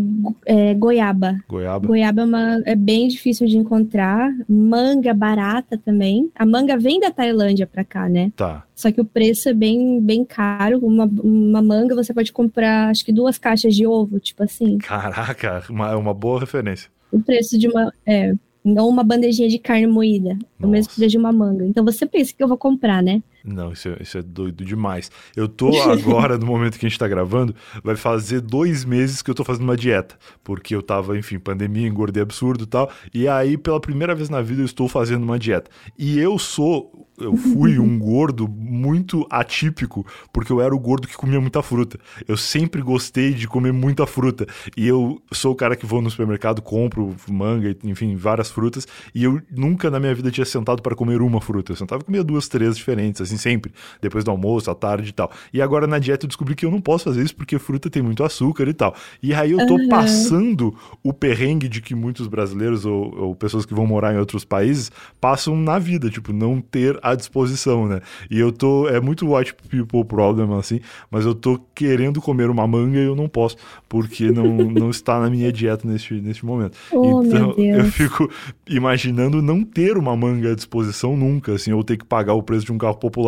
[0.45, 1.37] é, goiaba.
[1.47, 1.87] Goiaba.
[1.87, 4.31] Goiaba é, uma, é bem difícil de encontrar.
[4.47, 6.29] Manga barata também.
[6.35, 8.31] A manga vem da Tailândia para cá, né?
[8.35, 8.63] Tá.
[8.75, 10.79] Só que o preço é bem, bem caro.
[10.79, 14.77] Uma, uma manga você pode comprar, acho que duas caixas de ovo, tipo assim.
[14.77, 16.89] Caraca, é uma, uma boa referência.
[17.11, 17.93] O preço de uma.
[18.05, 20.37] É, não uma bandejinha de carne moída.
[20.59, 21.65] É o mesmo preço de uma manga.
[21.65, 23.21] Então você pensa que eu vou comprar, né?
[23.43, 25.11] Não, isso é, isso é doido demais.
[25.35, 29.31] Eu tô agora, no momento que a gente tá gravando, vai fazer dois meses que
[29.31, 30.17] eu tô fazendo uma dieta.
[30.43, 32.91] Porque eu tava, enfim, pandemia, engordei absurdo e tal.
[33.13, 35.69] E aí, pela primeira vez na vida, eu estou fazendo uma dieta.
[35.97, 41.15] E eu sou eu fui um gordo muito atípico, porque eu era o gordo que
[41.15, 41.99] comia muita fruta.
[42.27, 44.45] Eu sempre gostei de comer muita fruta.
[44.75, 48.87] E eu sou o cara que vou no supermercado, compro manga, enfim, várias frutas.
[49.13, 51.71] E eu nunca na minha vida tinha sentado para comer uma fruta.
[51.71, 53.71] Eu sentava e comia duas, três diferentes, assim, sempre.
[54.01, 55.31] Depois do almoço, à tarde e tal.
[55.53, 58.01] E agora na dieta eu descobri que eu não posso fazer isso porque fruta tem
[58.01, 58.95] muito açúcar e tal.
[59.21, 59.89] E aí eu tô uhum.
[59.89, 64.43] passando o perrengue de que muitos brasileiros ou, ou pessoas que vão morar em outros
[64.43, 68.01] países passam na vida, tipo, não ter à disposição, né?
[68.29, 68.87] E eu tô.
[68.87, 73.15] É muito white people problem, assim, mas eu tô querendo comer uma manga e eu
[73.15, 76.77] não posso, porque não, não está na minha dieta neste, neste momento.
[76.91, 78.29] Oh, então eu fico
[78.67, 82.65] imaginando não ter uma manga à disposição nunca, assim, ou ter que pagar o preço
[82.65, 83.20] de um carro popular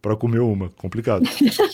[0.00, 0.70] para comer uma.
[0.70, 1.22] Complicado.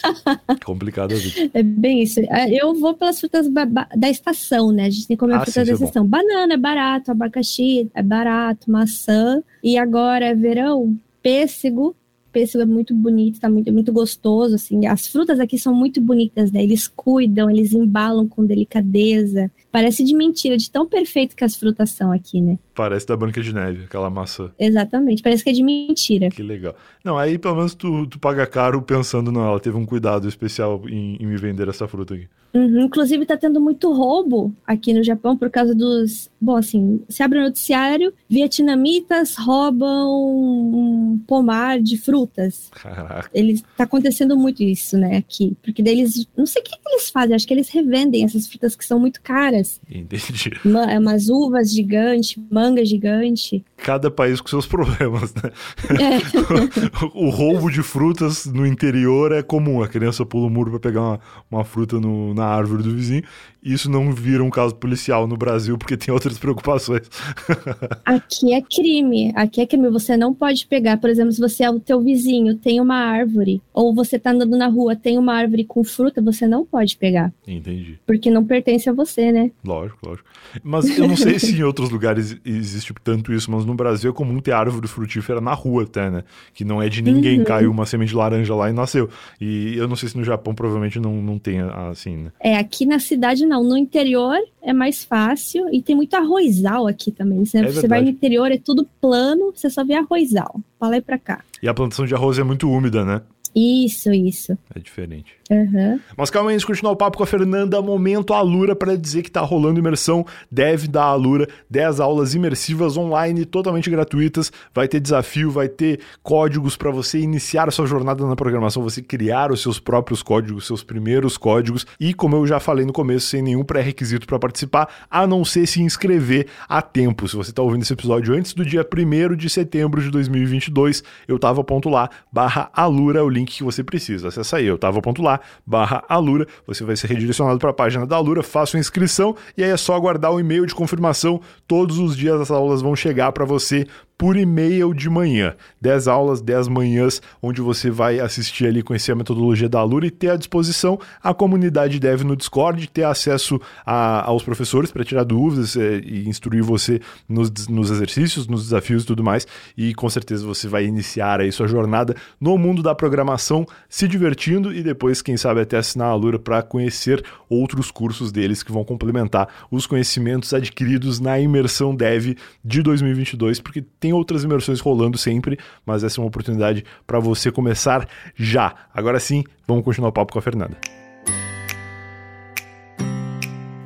[0.65, 1.51] Complicado a vida.
[1.55, 2.21] É bem isso.
[2.21, 3.49] É, eu vou pelas frutas
[3.97, 4.87] da estação, né?
[4.87, 6.05] A gente tem que comer ah, frutas sim, da estação.
[6.05, 9.43] É Banana é barato, abacaxi é barato, maçã.
[9.63, 11.95] E agora é verão, pêssego.
[12.37, 14.85] Pêssego é muito bonito, tá muito, muito gostoso, assim.
[14.85, 16.63] As frutas aqui são muito bonitas, né?
[16.63, 19.51] Eles cuidam, eles embalam com delicadeza.
[19.73, 22.59] Parece de mentira, de tão perfeito que as frutas são aqui, né?
[22.75, 24.51] Parece da Branca de Neve, aquela maçã.
[24.59, 26.29] Exatamente, parece que é de mentira.
[26.29, 26.75] Que legal.
[27.03, 30.83] Não, aí pelo menos tu, tu paga caro pensando, não, ela teve um cuidado especial
[30.87, 32.29] em, em me vender essa fruta aqui.
[32.57, 36.31] Uhum, inclusive tá tendo muito roubo aqui no Japão por causa dos.
[36.41, 42.69] Bom, assim, se abre o noticiário, vietnamitas roubam um pomar de frutas.
[42.73, 43.31] Caraca.
[43.33, 45.57] Eles, tá acontecendo muito isso, né, aqui.
[45.63, 46.27] Porque daí eles.
[46.37, 49.21] Não sei o que, eles fazem, acho que eles revendem essas frutas que são muito
[49.23, 49.81] caras.
[49.89, 50.51] Entendi.
[50.89, 53.65] É umas uvas gigantes, manga gigante.
[53.77, 55.51] Cada país com seus problemas, né?
[55.91, 57.15] É.
[57.15, 59.83] o, o roubo de frutas no interior é comum.
[59.83, 63.25] A criança pula o muro para pegar uma, uma fruta no, na árvore do vizinho.
[63.67, 67.11] Isso não vira um caso policial no Brasil porque tem outras preocupações.
[68.07, 69.33] Aqui é crime.
[69.35, 69.91] Aqui é crime.
[69.91, 73.61] Você não pode pegar, por exemplo, se você é o teu vizinho, tem uma árvore,
[73.75, 77.33] ou você tá andando na rua, tem uma árvore com fruta, você não pode pegar.
[77.45, 77.99] Entendi.
[78.07, 79.51] Porque não pertence a você, né?
[79.65, 80.29] Lógico, lógico.
[80.63, 84.15] Mas eu não sei se em outros lugares existe tanto isso, mas no Brasil é
[84.15, 86.23] comum ter árvore frutífera na rua até, né?
[86.55, 87.45] Que não é de ninguém, uhum.
[87.45, 89.11] caiu uma semente de laranja lá e nasceu.
[89.41, 92.33] E eu não sei se no Japão provavelmente não, não tem assim, né?
[92.39, 93.56] É, aqui na cidade não.
[93.63, 97.45] No interior é mais fácil e tem muito arrozal aqui também.
[97.45, 100.61] Você, é você vai no interior, é tudo plano, você só vê arrozal.
[100.79, 101.45] Pra lá e pra cá.
[101.63, 103.23] E a plantação de arroz é muito úmida, né?
[103.55, 104.59] Isso, isso.
[104.75, 105.33] É diferente.
[105.51, 106.01] Uhum.
[106.17, 109.23] Mas calma aí, antes de continuar o papo com a Fernanda, momento Alura para dizer
[109.23, 114.53] que tá rolando imersão Deve da Alura, 10 aulas imersivas online, totalmente gratuitas.
[114.75, 119.01] Vai ter desafio, vai ter códigos para você iniciar a sua jornada na programação, você
[119.01, 121.87] criar os seus próprios códigos, seus primeiros códigos.
[122.01, 125.67] E como eu já falei no começo, sem nenhum pré-requisito para participar, a não ser
[125.67, 127.29] se inscrever a tempo.
[127.29, 131.39] Se você tá ouvindo esse episódio antes do dia 1 de setembro de 2022, eu
[131.39, 134.29] tava ponto lá, barra Alura, o link que você precisa.
[134.29, 136.47] Acessa aí, eu tava ponto lá barra Alura.
[136.67, 139.77] Você vai ser redirecionado para a página da Alura, faça a inscrição e aí é
[139.77, 141.41] só aguardar o e-mail de confirmação.
[141.67, 143.87] Todos os dias as aulas vão chegar para você
[144.19, 145.55] por e-mail de manhã.
[145.81, 150.11] 10 aulas, 10 manhãs, onde você vai assistir ali, conhecer a metodologia da Alura e
[150.11, 155.25] ter à disposição a comunidade dev no Discord, ter acesso a, aos professores para tirar
[155.25, 159.47] dúvidas é, e instruir você nos, nos exercícios, nos desafios e tudo mais.
[159.77, 164.73] E com certeza você vai iniciar aí sua jornada no mundo da programação, se divertindo
[164.73, 168.85] e depois, quem sabe, até assinar a Alura para conhecer outros cursos deles que vão
[168.85, 175.19] complementar os conhecimentos adquiridos na imersão dev de 2022, porque tem tem outras imersões rolando
[175.19, 178.73] sempre, mas essa é uma oportunidade para você começar já.
[178.95, 180.77] Agora sim, vamos continuar o papo com a Fernanda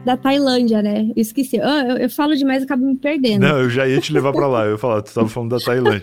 [0.02, 1.10] da Tailândia, né?
[1.14, 1.58] Eu esqueci.
[1.58, 3.42] Eu, eu, eu, falo demais e acabo me perdendo.
[3.42, 4.64] Não, eu já ia te levar para lá.
[4.64, 6.00] Eu ia falar, tu estava falando da Tailândia.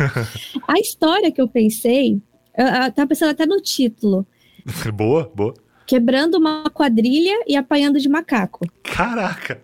[0.66, 2.20] a história que eu pensei,
[2.58, 4.26] eu, eu tava pensando até no título.
[4.92, 5.54] boa, boa.
[5.88, 8.60] Quebrando uma quadrilha e apanhando de macaco.
[8.82, 9.58] Caraca!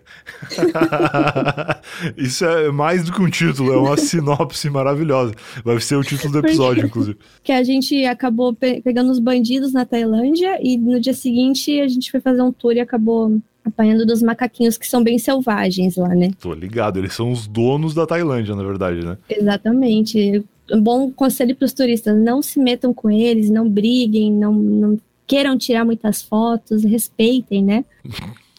[2.17, 5.35] Isso é mais do que um título, é uma sinopse maravilhosa.
[5.63, 7.19] Vai ser o título do episódio, inclusive.
[7.43, 11.87] Que a gente acabou pe pegando os bandidos na Tailândia e no dia seguinte a
[11.87, 16.09] gente foi fazer um tour e acabou apanhando dos macaquinhos que são bem selvagens lá,
[16.09, 16.31] né?
[16.39, 19.15] Tô ligado, eles são os donos da Tailândia, na verdade, né?
[19.29, 20.43] Exatamente.
[20.71, 24.99] Um bom conselho para os turistas: não se metam com eles, não briguem, não, não
[25.27, 27.85] queiram tirar muitas fotos, respeitem, né?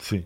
[0.01, 0.23] Sim.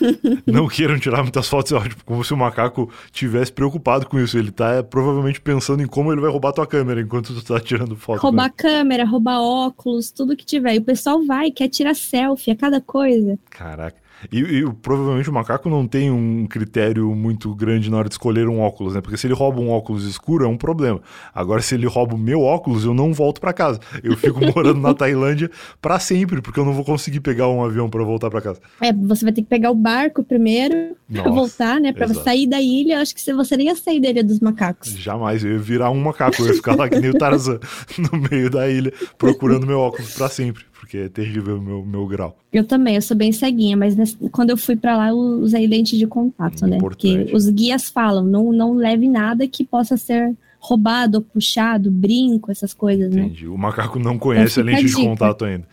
[0.46, 4.38] não queiram tirar muitas fotos, é ótimo, como se o macaco tivesse preocupado com isso.
[4.38, 7.58] Ele tá é, provavelmente pensando em como ele vai roubar tua câmera enquanto tu tá
[7.58, 8.20] tirando foto.
[8.20, 8.54] Roubar né?
[8.56, 10.74] câmera, roubar óculos, tudo que tiver.
[10.74, 13.36] E o pessoal vai, quer tirar selfie, a cada coisa.
[13.50, 14.03] Caraca.
[14.30, 18.48] E, e, provavelmente o macaco não tem um critério muito grande na hora de escolher
[18.48, 19.00] um óculos, né?
[19.00, 21.00] Porque se ele rouba um óculos escuro é um problema.
[21.34, 23.80] Agora, se ele rouba o meu óculos, eu não volto para casa.
[24.02, 27.88] Eu fico morando na Tailândia para sempre, porque eu não vou conseguir pegar um avião
[27.88, 28.60] para voltar para casa.
[28.80, 31.92] É, você vai ter que pegar o barco primeiro para voltar, né?
[31.92, 32.94] Para sair da ilha.
[32.94, 34.90] Eu acho que você nem ia sair da ilha dos macacos.
[34.90, 35.44] Jamais.
[35.44, 36.40] Eu ia virar um macaco.
[36.40, 37.58] Eu ia ficar lá que nem o Tarzan
[37.98, 42.06] no meio da ilha procurando meu óculos para sempre porque é terrível o meu, meu
[42.06, 42.36] grau.
[42.52, 45.66] Eu também, eu sou bem ceguinha, mas nesse, quando eu fui para lá, eu usei
[45.66, 46.76] lente de contato, né?
[46.78, 52.74] Porque os guias falam, não, não leve nada que possa ser roubado, puxado, brinco, essas
[52.74, 53.20] coisas, Entendi.
[53.20, 53.26] né?
[53.28, 53.48] Entendi.
[53.48, 55.66] O macaco não conhece a lente de contato ainda.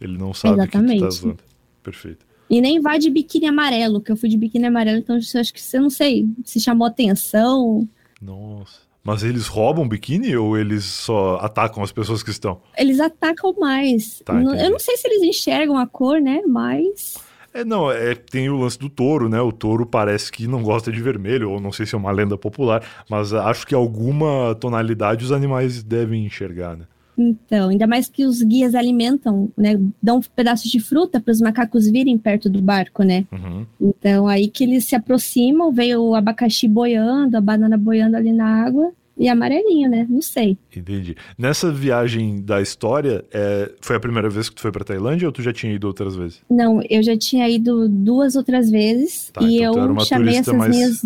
[0.00, 0.90] Ele não sabe Exatamente.
[0.90, 1.38] o que, tá usando.
[1.82, 2.26] Perfeito.
[2.48, 5.52] E nem vai de biquíni amarelo, que eu fui de biquíni amarelo, então eu acho
[5.52, 7.86] que você não sei se chamou atenção.
[8.22, 8.85] Nossa.
[9.06, 12.60] Mas eles roubam biquíni ou eles só atacam as pessoas que estão?
[12.76, 14.20] Eles atacam mais.
[14.24, 16.42] Tá, eu não sei se eles enxergam a cor, né?
[16.44, 17.16] Mas.
[17.54, 19.40] É, não, é, tem o lance do touro, né?
[19.40, 22.36] O touro parece que não gosta de vermelho, ou não sei se é uma lenda
[22.36, 26.86] popular, mas acho que alguma tonalidade os animais devem enxergar, né?
[27.16, 29.80] Então, ainda mais que os guias alimentam, né?
[30.02, 33.24] Dão pedaços de fruta para os macacos virem perto do barco, né?
[33.32, 33.66] Uhum.
[33.80, 38.64] Então, aí que eles se aproximam, veio o abacaxi boiando, a banana boiando ali na
[38.64, 38.92] água.
[39.18, 40.06] E amarelinho, né?
[40.10, 40.58] Não sei.
[40.76, 41.16] Entendi.
[41.38, 45.32] Nessa viagem da história, é, foi a primeira vez que tu foi pra Tailândia ou
[45.32, 46.42] tu já tinha ido outras vezes?
[46.50, 49.30] Não, eu já tinha ido duas outras vezes.
[49.32, 50.70] Tá, e então eu chamei essas mais...
[50.70, 51.02] minhas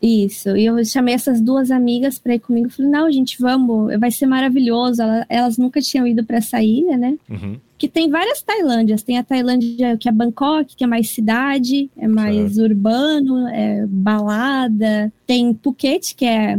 [0.00, 2.68] isso, e eu chamei essas duas amigas para ir comigo.
[2.68, 5.02] Falei, não, gente, vamos, vai ser maravilhoso.
[5.28, 7.18] Elas, nunca tinham ido para essa ilha, né?
[7.28, 7.58] Uhum.
[7.78, 9.02] Que tem várias Tailândias.
[9.02, 12.70] Tem a Tailândia que é Bangkok, que é mais cidade, é mais certo.
[12.70, 15.12] urbano, é balada.
[15.26, 16.58] Tem Phuket, que é,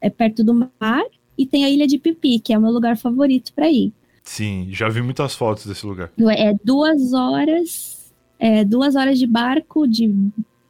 [0.00, 1.04] é perto do mar.
[1.36, 3.92] E tem a ilha de Pipi, que é o meu lugar favorito para ir.
[4.22, 6.10] Sim, já vi muitas fotos desse lugar.
[6.36, 10.14] É duas horas, é, duas horas de barco, de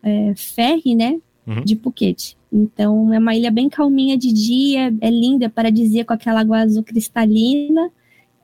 [0.02, 1.18] é, ferry, né?
[1.46, 1.64] Uhum.
[1.64, 2.36] de Phuket.
[2.52, 6.82] Então é uma ilha bem calminha de dia, é linda, paradisíaca com aquela água azul
[6.82, 7.90] cristalina.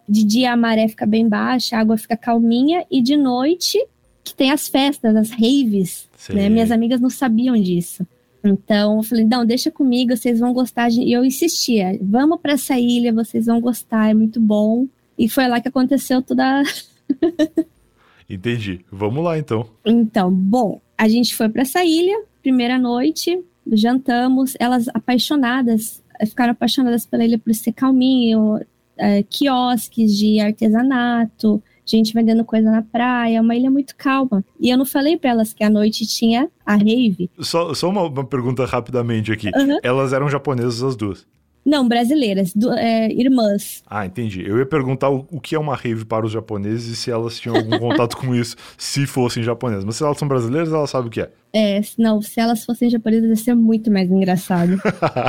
[0.09, 3.79] De dia a maré fica bem baixa, a água fica calminha e de noite
[4.25, 6.49] que tem as festas, as raves, né?
[6.49, 8.07] Minhas amigas não sabiam disso.
[8.43, 10.91] Então eu falei, não, deixa comigo, vocês vão gostar.
[10.91, 14.87] E eu insistia, vamos para essa ilha, vocês vão gostar, é muito bom.
[15.19, 16.63] E foi lá que aconteceu toda.
[18.29, 18.81] Entendi.
[18.91, 19.69] Vamos lá então.
[19.85, 27.07] Então, bom, a gente foi para essa ilha, primeira noite, jantamos, elas apaixonadas, ficaram apaixonadas
[27.07, 28.61] pela ilha por ser calminho,
[28.97, 34.45] é, quiosques de artesanato, gente vendendo coisa na praia, uma ilha muito calma.
[34.59, 37.31] E eu não falei para elas que à noite tinha a rave.
[37.41, 39.49] Só, só uma, uma pergunta rapidamente aqui.
[39.49, 39.79] Uhum.
[39.83, 41.27] Elas eram japonesas as duas?
[41.65, 43.83] Não, brasileiras, do, é, irmãs.
[43.87, 44.43] Ah, entendi.
[44.47, 47.39] Eu ia perguntar o, o, que é uma rave para os japoneses e se elas
[47.39, 49.85] tinham algum contato com isso, se fossem japonesas.
[49.85, 51.31] Mas se elas são brasileiras, elas sabem o que é.
[51.53, 54.81] É, não, se elas fossem japonesas, ia ser muito mais engraçado.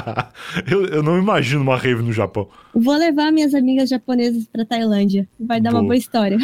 [0.69, 2.47] eu, eu não imagino uma rave no Japão.
[2.73, 5.27] Vou levar minhas amigas japonesas para Tailândia.
[5.39, 5.81] Vai dar boa.
[5.81, 6.37] uma boa história.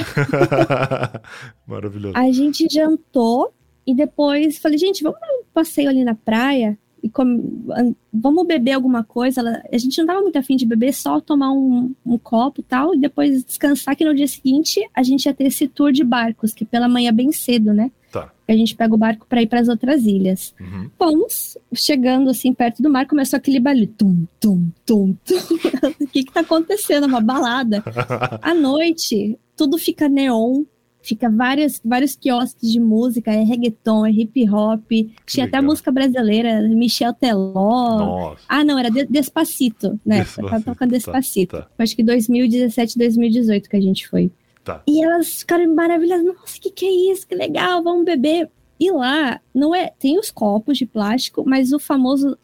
[1.65, 2.17] Maravilhoso.
[2.17, 3.53] A gente jantou
[3.85, 9.03] e depois falei, gente, vamos dar um passeio ali na praia e vamos beber alguma
[9.03, 9.41] coisa.
[9.41, 12.63] Ela, a gente não tava muito afim de beber, só tomar um, um copo e
[12.63, 16.03] tal, e depois descansar, que no dia seguinte a gente ia ter esse tour de
[16.03, 17.91] barcos, que pela manhã bem cedo, né?
[18.11, 18.31] Tá.
[18.47, 20.53] A gente pega o barco para ir para as outras ilhas.
[20.59, 20.89] Uhum.
[20.97, 23.87] Fomos, chegando assim perto do mar, começou aquele barulho.
[23.87, 25.35] Tum, tum, tum, tum.
[25.99, 27.05] o que que tá acontecendo?
[27.05, 27.83] Uma balada.
[28.41, 30.63] à noite, tudo fica neon,
[31.07, 35.59] fica várias, vários quiosques de música, é reggaeton, é hip hop, que tinha legal.
[35.59, 37.53] até música brasileira, Michel Teló.
[37.53, 38.43] Nossa.
[38.47, 40.19] Ah, não, era Despacito, né?
[40.19, 40.49] Despacito.
[40.49, 41.57] Tava tocando tá, Despacito.
[41.57, 41.69] Tá, tá.
[41.83, 44.29] Acho que 2017, 2018 que a gente foi.
[44.63, 44.83] Tá.
[44.85, 46.25] E elas ficaram maravilhosas.
[46.25, 47.25] Nossa, que que é isso?
[47.25, 48.49] Que legal, vamos beber.
[48.77, 52.37] E lá, não é, tem os copos de plástico, mas o famoso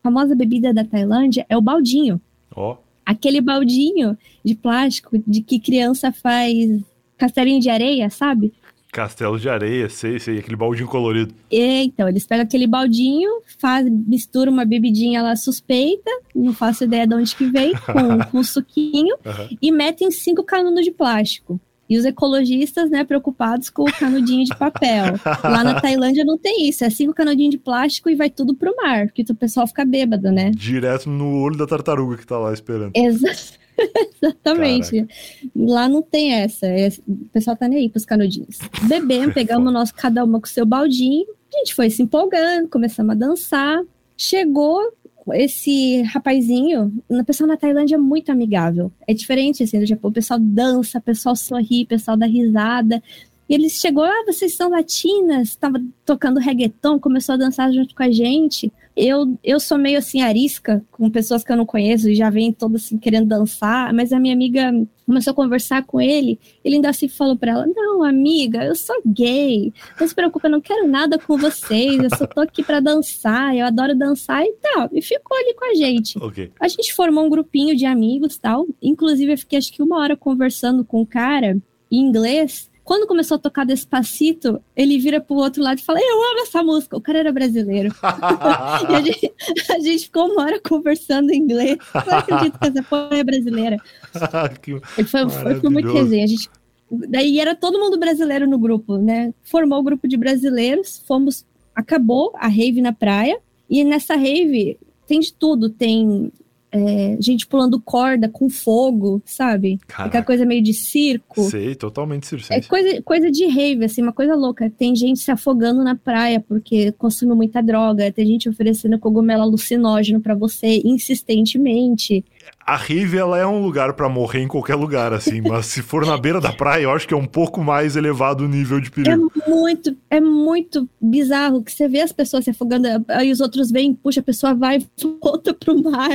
[0.00, 2.20] a famosa bebida da Tailândia é o baldinho.
[2.54, 2.72] Ó.
[2.72, 2.88] Oh.
[3.06, 6.82] Aquele baldinho de plástico de que criança faz
[7.18, 8.52] castelinho de areia, sabe?
[8.90, 11.34] Castelo de areia, sei, sei, aquele baldinho colorido.
[11.50, 17.06] E, então, eles pegam aquele baldinho, faz, mistura uma bebidinha lá suspeita, não faço ideia
[17.06, 19.48] de onde que vem, com, com suquinho, Aham.
[19.60, 21.60] e metem cinco canudos de plástico.
[21.90, 25.14] E os ecologistas, né, preocupados com o canudinho de papel.
[25.42, 28.74] Lá na Tailândia não tem isso, é cinco canudinhos de plástico e vai tudo pro
[28.76, 30.50] mar, porque o pessoal fica bêbado, né?
[30.50, 32.92] Direto no olho da tartaruga que tá lá esperando.
[32.94, 33.56] Exa-
[34.22, 35.06] Exatamente.
[35.54, 36.66] Lá não tem essa.
[36.66, 38.58] é- o pessoal tá nem aí pros canudinhos.
[38.88, 41.26] Bebemos, pegamos nosso, cada uma com seu baldinho.
[41.54, 43.82] A gente foi se empolgando, começamos a dançar.
[44.16, 44.92] Chegou
[45.34, 46.92] esse rapazinho.
[47.08, 48.92] O pessoal na Tailândia é muito amigável.
[49.06, 50.10] É diferente assim do Japão.
[50.10, 53.02] O pessoal dança, o pessoal sorri, o pessoal dá risada.
[53.48, 58.02] E ele chegou, ah, vocês são latinas, estava tocando reggaeton, começou a dançar junto com
[58.02, 58.70] a gente.
[59.00, 62.52] Eu, eu sou meio assim arisca com pessoas que eu não conheço e já vem
[62.52, 64.72] todas assim querendo dançar, mas a minha amiga
[65.06, 69.00] começou a conversar com ele, ele ainda assim falou para ela: "Não, amiga, eu sou
[69.06, 69.72] gay.
[70.00, 73.56] Não se preocupe, eu não quero nada com vocês, eu só tô aqui para dançar,
[73.56, 74.88] eu adoro dançar e tal".
[74.92, 76.18] E ficou ali com a gente.
[76.20, 76.50] Ok.
[76.60, 78.66] A gente formou um grupinho de amigos tal.
[78.82, 81.56] Inclusive, eu fiquei acho que uma hora conversando com o cara
[81.90, 82.68] em inglês.
[82.88, 86.62] Quando começou a tocar Despacito, ele vira pro outro lado e fala: Eu amo essa
[86.62, 86.96] música.
[86.96, 87.94] O cara era brasileiro.
[88.88, 89.32] E a gente,
[89.70, 91.76] a gente ficou uma hora conversando em inglês.
[91.94, 93.76] Eu não acredito que essa porra é brasileira.
[94.94, 96.24] Foi, foi, foi muito resenha.
[96.24, 96.48] A gente,
[96.90, 99.34] daí era todo mundo brasileiro no grupo, né?
[99.42, 101.44] Formou o grupo de brasileiros, fomos.
[101.74, 103.38] Acabou a rave na praia.
[103.68, 105.68] E nessa rave tem de tudo.
[105.68, 106.32] Tem
[106.70, 109.78] é, gente pulando corda com fogo, sabe?
[109.88, 110.22] Aquela Caraca.
[110.24, 111.42] coisa meio de circo.
[111.44, 112.68] Sei, totalmente É circense.
[112.68, 114.70] coisa, coisa de rave, assim, uma coisa louca.
[114.70, 118.12] Tem gente se afogando na praia porque consumiu muita droga.
[118.12, 122.24] Tem gente oferecendo cogumelo alucinógeno pra você insistentemente.
[122.68, 126.04] A rave, ela é um lugar pra morrer em qualquer lugar, assim, mas se for
[126.04, 128.88] na beira da praia, eu acho que é um pouco mais elevado o nível de
[128.88, 129.32] É perigo.
[129.46, 133.94] muito, é muito bizarro que você vê as pessoas se afogando, aí os outros vêm,
[133.94, 134.86] puxa, a pessoa vai e
[135.22, 136.10] volta pro mar.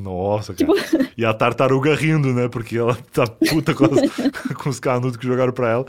[0.00, 1.08] Nossa, Tipo- cara.
[1.16, 2.46] E a tartaruga rindo, né?
[2.48, 3.90] Porque ela tá puta com, as-
[4.62, 5.86] com os canudos que jogaram pra ela.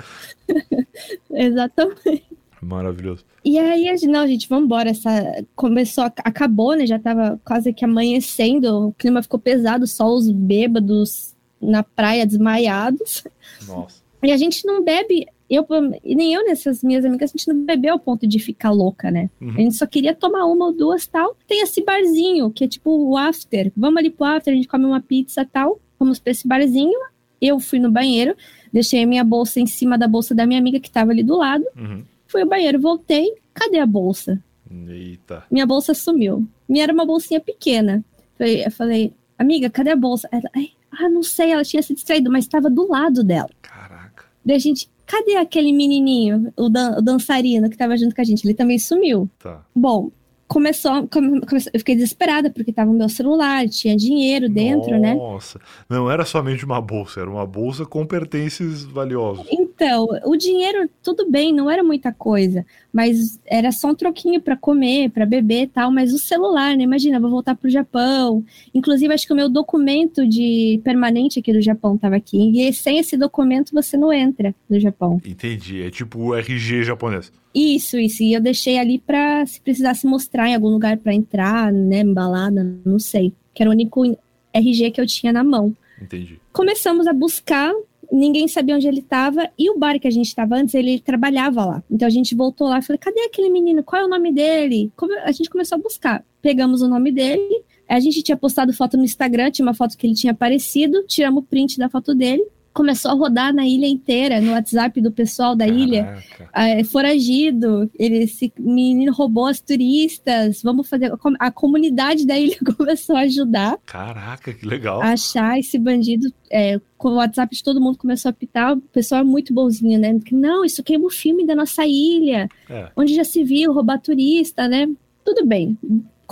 [1.31, 2.23] Exatamente.
[2.61, 3.25] Maravilhoso.
[3.43, 4.91] E aí, não, gente, vamos embora.
[4.91, 6.85] Essa começou, acabou, né?
[6.85, 13.23] Já tava quase que amanhecendo, o clima ficou pesado, só os bêbados na praia desmaiados.
[13.67, 14.01] Nossa.
[14.23, 15.65] E a gente não bebe, eu
[16.03, 19.09] e nem eu nessas minhas amigas, a gente não bebeu ao ponto de ficar louca,
[19.09, 19.29] né?
[19.41, 19.49] Uhum.
[19.49, 21.35] A gente só queria tomar uma ou duas tal.
[21.47, 23.71] Tem esse barzinho, que é tipo o after.
[23.75, 25.79] Vamos ali pro after, a gente come uma pizza tal.
[25.99, 26.97] Vamos pra esse barzinho.
[27.41, 28.35] Eu fui no banheiro,
[28.71, 31.37] deixei a minha bolsa em cima da bolsa da minha amiga que tava ali do
[31.37, 31.65] lado.
[31.75, 32.03] Uhum.
[32.31, 33.33] Fui ao banheiro, voltei.
[33.53, 34.41] Cadê a bolsa?
[34.87, 35.43] Eita.
[35.51, 36.47] Minha bolsa sumiu.
[36.67, 38.03] Minha era uma bolsinha pequena.
[38.37, 40.29] Falei- Eu falei, amiga, cadê a bolsa?
[40.31, 43.49] Ela, "Ai, ah, não sei, ela tinha se distraído, mas estava do lado dela.
[43.61, 44.25] Caraca.
[44.45, 48.25] Daí a gente, cadê aquele menininho, o, dan- o dançarino que tava junto com a
[48.25, 48.45] gente?
[48.45, 49.29] Ele também sumiu.
[49.37, 49.65] Tá.
[49.75, 50.09] Bom,
[50.51, 55.13] começou, come- começou- eu fiquei desesperada porque tava o meu celular, tinha dinheiro dentro, né?
[55.13, 55.61] Nossa.
[55.89, 59.45] Não era somente uma bolsa, era uma bolsa com pertences valiosos.
[59.49, 64.57] Então, o dinheiro, tudo bem, não era muita coisa, mas era só um troquinho para
[64.57, 66.83] comer, para beber e tal, mas o celular, né?
[66.83, 68.43] Imagina, vou voltar pro Japão.
[68.75, 72.97] Inclusive, acho que o meu documento de permanente aqui do Japão tava aqui, e sem
[72.99, 75.21] esse documento você não entra no Japão.
[75.25, 75.81] Entendi.
[75.81, 77.31] É tipo o RG japonês.
[77.53, 81.71] Isso, isso, e eu deixei ali pra se precisasse mostrar em algum lugar para entrar,
[81.71, 84.17] né, embalada, não sei, que era o único
[84.53, 85.75] RG que eu tinha na mão.
[86.01, 86.39] Entendi.
[86.51, 87.71] começamos a buscar,
[88.11, 91.63] ninguém sabia onde ele estava, e o bar que a gente estava antes, ele trabalhava
[91.63, 91.83] lá.
[91.91, 93.83] Então a gente voltou lá e falei, cadê aquele menino?
[93.83, 94.91] Qual é o nome dele?
[95.23, 96.25] A gente começou a buscar.
[96.41, 100.07] Pegamos o nome dele, a gente tinha postado foto no Instagram, tinha uma foto que
[100.07, 102.43] ele tinha aparecido, tiramos o print da foto dele,
[102.73, 106.03] começou a rodar na ilha inteira, no WhatsApp do pessoal da ilha.
[106.03, 106.49] Caraca.
[106.53, 111.11] Ah, é foragido, ele, esse menino roubou as turistas, vamos fazer.
[111.39, 115.01] A comunidade da ilha começou a ajudar Caraca, que legal.
[115.01, 116.31] achar esse bandido.
[116.49, 119.97] É, com o WhatsApp de todo mundo começou a pitar, o pessoal é muito bonzinho,
[119.99, 120.17] né?
[120.31, 122.89] Não, isso queima o filme da nossa ilha, É.
[122.95, 124.87] onde já se viu roubar turista, né?
[125.23, 125.77] Tudo bem.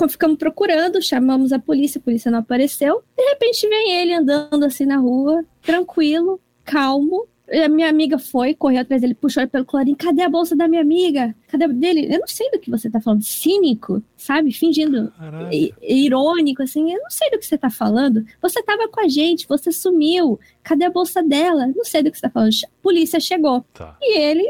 [0.08, 3.02] Ficamos procurando, chamamos a polícia, a polícia não apareceu.
[3.18, 7.28] De repente vem ele andando assim na rua, tranquilo, calmo.
[7.52, 9.98] E A minha amiga foi, correu atrás dele, puxou ele pelo colarinho.
[9.98, 11.36] Cadê a bolsa da minha amiga?
[11.48, 12.06] Cadê dele?
[12.14, 13.24] Eu não sei do que você tá falando.
[13.24, 14.52] Cínico, sabe?
[14.52, 15.12] Fingindo
[15.52, 18.24] i- irônico, assim, eu não sei do que você tá falando.
[18.40, 20.40] Você tava com a gente, você sumiu.
[20.64, 21.66] Cadê a bolsa dela?
[21.76, 22.52] Não sei do que você tá falando.
[22.66, 23.66] A polícia chegou.
[23.74, 23.98] Tá.
[24.00, 24.48] E ele,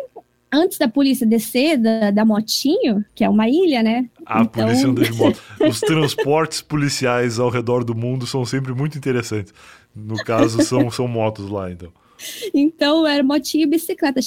[0.52, 4.10] antes da polícia descer da, da motinho, que é uma ilha, né?
[4.30, 5.42] A Então- polícia anda de moto.
[5.68, 9.54] Os transportes policiais ao redor do mundo são sempre muito interessantes.
[9.96, 11.90] No caso, são, são motos lá, então.
[12.54, 14.20] Então era motinho e bicicleta.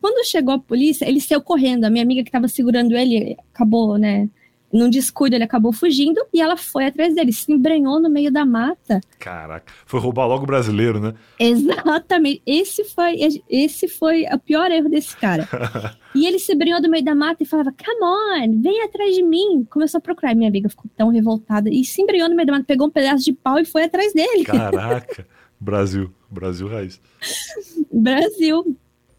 [0.00, 1.84] Quando chegou a polícia, ele saiu correndo.
[1.84, 4.28] A minha amiga que estava segurando ele acabou, né?
[4.72, 8.44] Num descuido, ele acabou fugindo e ela foi atrás dele, se embrenhou no meio da
[8.44, 9.00] mata.
[9.18, 11.14] Caraca, foi roubar logo o brasileiro, né?
[11.38, 12.42] Exatamente.
[12.44, 13.16] Esse foi,
[13.48, 15.48] esse foi o pior erro desse cara.
[16.14, 19.22] e ele se embrenhou no meio da mata e falava: Come on, vem atrás de
[19.22, 19.66] mim.
[19.70, 20.34] Começou a procurar.
[20.34, 23.24] Minha amiga ficou tão revoltada e se embrenhou no meio da mata, pegou um pedaço
[23.24, 24.44] de pau e foi atrás dele.
[24.44, 25.26] Caraca,
[25.60, 27.00] Brasil, Brasil raiz.
[27.92, 28.76] Brasil.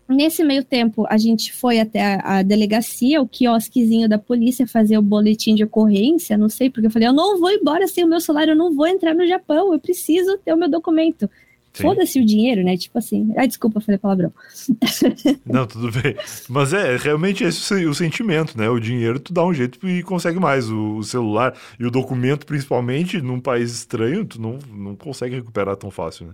[0.09, 4.97] Nesse meio tempo, a gente foi até a, a, delegacia, o quiosquezinho da polícia, fazer
[4.97, 8.07] o boletim de ocorrência, não sei, porque eu falei, eu não vou embora sem o
[8.07, 11.29] meu celular, eu não vou entrar no Japão, eu preciso ter o meu documento.
[11.81, 12.75] Foda-se o dinheiro, né?
[12.75, 13.31] Tipo assim.
[13.37, 14.33] Ai, desculpa, falei palavrão.
[15.45, 16.15] Não, tudo bem.
[16.49, 18.67] Mas é, realmente esse é o sentimento, né?
[18.67, 20.69] O dinheiro tu dá um jeito e consegue mais.
[20.69, 25.75] O, o celular e o documento, principalmente, num país estranho, tu não, não consegue recuperar
[25.75, 26.33] tão fácil, né?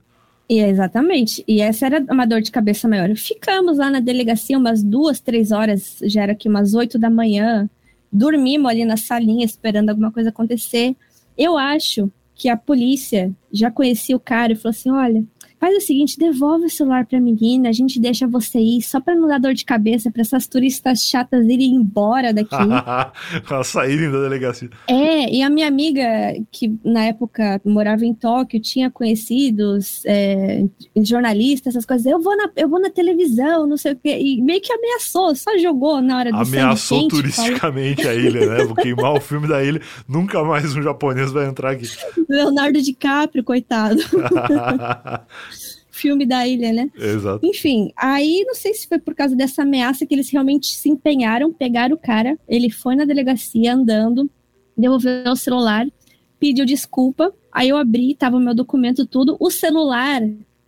[0.50, 1.44] E exatamente.
[1.48, 3.16] E essa era uma dor de cabeça maior.
[3.16, 7.70] Ficamos lá na delegacia umas duas, três horas, já era aqui umas oito da manhã.
[8.12, 10.96] Dormimos ali na salinha esperando alguma coisa acontecer.
[11.38, 15.24] Eu acho que a polícia já conhecia o cara e falou assim: olha,
[15.64, 19.16] Faz o seguinte, devolve o celular pra menina, a gente deixa você ir, só pra
[19.16, 22.49] não dar dor de cabeça pra essas turistas chatas irem embora daqui.
[23.49, 24.70] Elas saírem da delegacia.
[24.89, 26.03] É, e a minha amiga,
[26.51, 30.66] que na época morava em Tóquio, tinha conhecidos é,
[30.97, 34.41] jornalistas, essas coisas, eu vou, na, eu vou na televisão, não sei o quê, e
[34.41, 38.18] meio que ameaçou, só jogou na hora do Ameaçou turisticamente falou...
[38.18, 38.66] a ilha, né?
[38.66, 41.88] Vou queimar o filme da ilha, nunca mais um japonês vai entrar aqui.
[42.28, 44.01] Leonardo DiCaprio, coitado
[45.94, 46.89] filme da ilha, né?
[46.98, 47.46] Exato.
[47.46, 51.54] Enfim, aí não sei se foi por causa dessa ameaça que eles realmente se empenharam,
[51.54, 54.30] pegaram o cara, ele foi na delegacia andando,
[54.76, 55.86] devolveu o celular,
[56.39, 60.22] pediu desculpa, aí eu abri, tava o meu documento tudo, o celular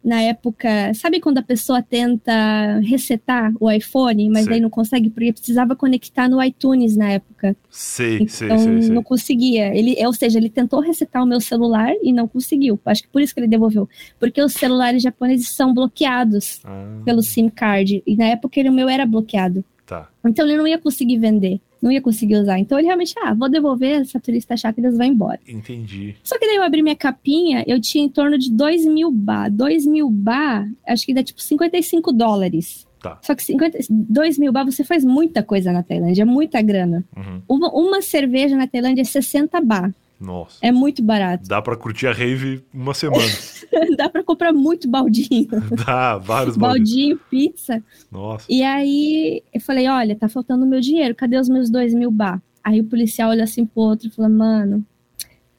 [0.06, 5.34] na época, sabe quando a pessoa tenta resetar o iPhone, mas aí não consegue porque
[5.34, 7.58] precisava conectar no iTunes na época.
[7.72, 8.92] Sei, então, sei, sei, sei.
[8.92, 9.76] não conseguia.
[9.76, 12.80] Ele, ou seja, ele tentou resetar o meu celular e não conseguiu.
[12.86, 13.90] Acho que por isso que ele devolveu,
[14.20, 17.02] porque os celulares japoneses são bloqueados ah.
[17.04, 19.66] pelo SIM card e na época ele, o meu era bloqueado.
[19.88, 20.08] Tá.
[20.24, 22.58] Então ele não ia conseguir vender não ia conseguir usar.
[22.58, 25.40] Então ele realmente, ah, vou devolver, essa turista eles vão embora.
[25.48, 26.16] Entendi.
[26.24, 29.48] Só que daí eu abri minha capinha, eu tinha em torno de 2 mil ba.
[29.48, 32.88] 2 mil ba, acho que dá tipo 55 dólares.
[33.00, 33.20] Tá.
[33.22, 37.06] Só que 50, 2 mil ba você faz muita coisa na Tailândia, é muita grana.
[37.16, 37.42] Uhum.
[37.48, 39.94] Uma, uma cerveja na Tailândia é 60 ba.
[40.20, 40.58] Nossa.
[40.62, 41.48] É muito barato.
[41.48, 43.24] Dá para curtir a rave uma semana.
[43.98, 45.48] Dá para comprar muito baldinho.
[45.86, 47.20] Dá, vários baldinhos.
[47.20, 47.84] Baldinho, pizza.
[48.12, 48.46] Nossa.
[48.50, 52.42] E aí eu falei, olha, tá faltando meu dinheiro, cadê os meus dois mil bar?
[52.64, 54.86] Aí o policial olha assim pro outro e fala, mano,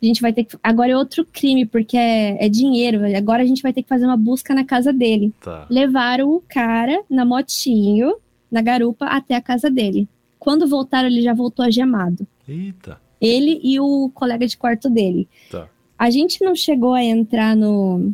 [0.03, 0.57] a gente vai ter que.
[0.63, 3.01] Agora é outro crime, porque é, é dinheiro.
[3.17, 5.33] Agora a gente vai ter que fazer uma busca na casa dele.
[5.41, 5.67] Tá.
[5.71, 8.17] Levaram o cara na motinho,
[8.51, 10.09] na garupa, até a casa dele.
[10.39, 12.27] Quando voltaram, ele já voltou agemado.
[12.47, 13.01] Eita.
[13.21, 15.29] Ele e o colega de quarto dele.
[15.51, 15.69] Tá.
[15.99, 18.13] A gente não chegou a entrar no,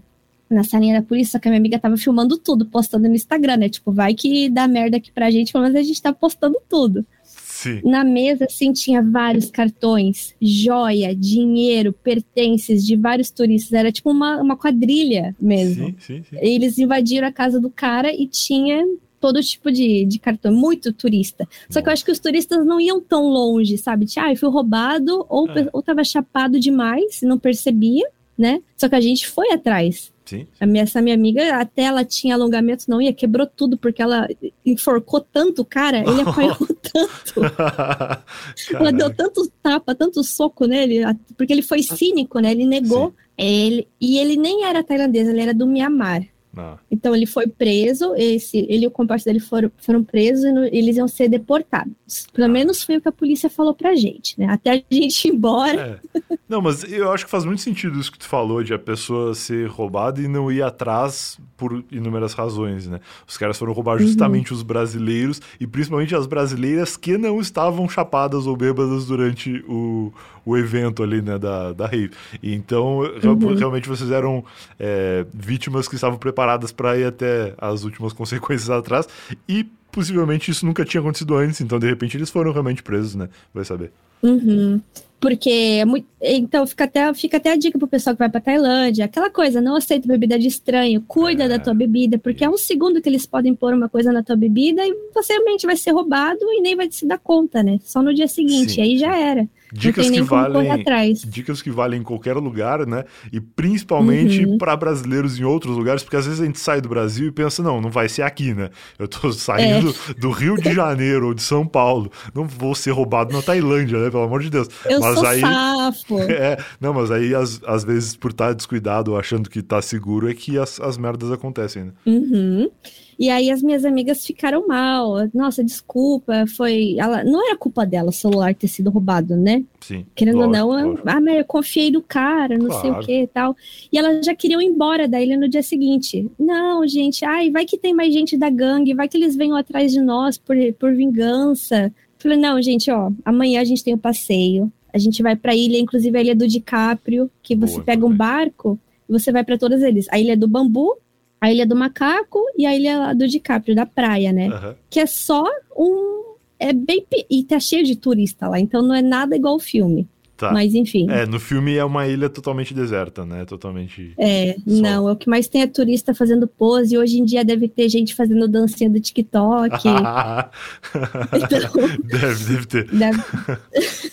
[0.49, 3.57] na salinha da polícia, só que a minha amiga tava filmando tudo, postando no Instagram,
[3.57, 3.69] né?
[3.69, 7.05] Tipo, vai que dá merda aqui pra gente, mas a gente tá postando tudo.
[7.25, 7.81] Sim.
[7.85, 13.73] Na mesa, assim, tinha vários cartões, joia, dinheiro, pertences de vários turistas.
[13.73, 15.87] Era tipo uma, uma quadrilha mesmo.
[15.87, 16.37] Sim, sim, sim.
[16.41, 18.85] Eles invadiram a casa do cara e tinha
[19.23, 21.49] todo tipo de, de cartão, muito turista.
[21.71, 24.05] Só que eu acho que os turistas não iam tão longe, sabe?
[24.05, 25.69] Tipo, ah, foi roubado ou, é.
[25.73, 28.05] ou tava chapado demais, não percebia,
[28.37, 28.61] né?
[28.77, 30.13] Só que a gente foi atrás.
[30.25, 30.47] Sim.
[30.59, 34.29] A minha, essa minha amiga, até ela tinha alongamento, não ia, quebrou tudo, porque ela
[34.67, 38.75] enforcou tanto o cara, ele apanhou tanto.
[38.75, 41.03] ela deu tanto tapa, tanto soco nele,
[41.37, 42.51] porque ele foi cínico, né?
[42.51, 43.15] Ele negou.
[43.39, 46.27] Ele, e ele nem era tailandês, ele era do Mianmar.
[46.57, 46.77] Ah.
[46.91, 50.65] Então ele foi preso, esse, ele e o comparsa dele foram, foram presos e no,
[50.67, 52.27] eles iam ser deportados.
[52.33, 52.51] Pelo ah.
[52.51, 54.47] menos foi o que a polícia falou pra gente, né?
[54.51, 56.01] Até a gente ir embora.
[56.13, 56.37] É.
[56.49, 59.35] Não, mas eu acho que faz muito sentido isso que tu falou de a pessoa
[59.35, 63.01] ser roubada e não ir atrás por inúmeras razões, né?
[63.27, 64.07] Os caras foram roubar uhum.
[64.07, 64.59] justamente uhum.
[64.59, 70.13] os brasileiros e principalmente as brasileiras que não estavam chapadas ou bêbadas durante o,
[70.45, 72.11] o evento ali, né, da, da rave.
[72.43, 73.55] E então, uhum.
[73.55, 74.45] realmente vocês eram
[74.79, 79.09] é, vítimas que estavam preparadas para ir até as últimas consequências atrás
[79.49, 83.29] e possivelmente isso nunca tinha acontecido antes, então de repente eles foram realmente presos, né?
[83.53, 83.93] Vai saber.
[84.23, 84.81] Uhum.
[85.21, 88.41] Porque é muito, então fica até, fica até a dica pro pessoal que vai pra
[88.41, 89.07] Tailândia.
[89.07, 92.57] Aquela coisa, não aceita bebida de estranho, cuida é, da tua bebida, porque é um
[92.57, 95.91] segundo que eles podem pôr uma coisa na tua bebida e você realmente vai ser
[95.91, 97.79] roubado e nem vai se dar conta, né?
[97.83, 98.83] Só no dia seguinte, Sim.
[98.83, 99.49] aí já era.
[99.73, 100.85] Dicas que valem,
[101.27, 103.05] dicas que valem em qualquer lugar, né?
[103.33, 104.59] E principalmente uhum.
[104.59, 107.63] para brasileiros em outros lugares, porque às vezes a gente sai do Brasil e pensa,
[107.63, 108.69] não, não vai ser aqui, né?
[108.99, 110.15] Eu tô saindo é.
[110.21, 114.11] do Rio de Janeiro ou de São Paulo, não vou ser roubado na Tailândia, né?
[114.11, 114.69] Pelo amor de Deus.
[114.85, 116.12] Eu mas sou aí, safo.
[116.33, 120.35] É, não, mas aí às, às vezes por estar descuidado, achando que tá seguro, é
[120.35, 121.93] que as, as merdas acontecem, né?
[122.07, 122.71] Uhum.
[123.19, 125.29] E aí as minhas amigas ficaram mal.
[125.33, 126.97] Nossa, desculpa, foi.
[126.99, 127.23] Ela...
[127.23, 129.63] Não era culpa dela o celular ter sido roubado, né?
[129.81, 130.05] Sim.
[130.15, 131.03] Querendo ou não, lógico.
[131.07, 132.83] ah, mas eu confiei no cara, não claro.
[132.83, 133.57] sei o que e tal.
[133.93, 136.29] E elas já queriam ir embora da ilha no dia seguinte.
[136.39, 139.93] Não, gente, ai, vai que tem mais gente da gangue, vai que eles venham atrás
[139.93, 141.93] de nós por, por vingança.
[142.19, 144.73] Falei, não, gente, ó, amanhã a gente tem o um passeio.
[144.93, 148.15] A gente vai pra ilha, inclusive a ilha do DiCaprio, que você Boa, pega um
[148.15, 148.79] barco
[149.09, 150.07] e você vai para todas eles.
[150.11, 150.97] A ilha do bambu,
[151.43, 154.49] a Ilha do Macaco e a Ilha do DiCaprio, da praia, né?
[154.49, 154.75] Uhum.
[154.89, 155.45] Que é só
[155.77, 156.37] um.
[156.57, 157.05] É bem.
[157.29, 160.09] E tá cheio de turista lá, então não é nada igual o filme.
[160.43, 160.51] Tá.
[160.51, 161.09] Mas enfim.
[161.09, 163.45] É, no filme é uma ilha totalmente deserta, né?
[163.45, 164.13] Totalmente.
[164.19, 164.61] É, só.
[164.67, 166.97] não, é o que mais tem é turista fazendo pose.
[166.97, 169.87] E hoje em dia deve ter gente fazendo dancinha do TikTok.
[169.87, 171.73] então,
[172.03, 172.91] deve, deve ter.
[172.91, 173.23] Deve,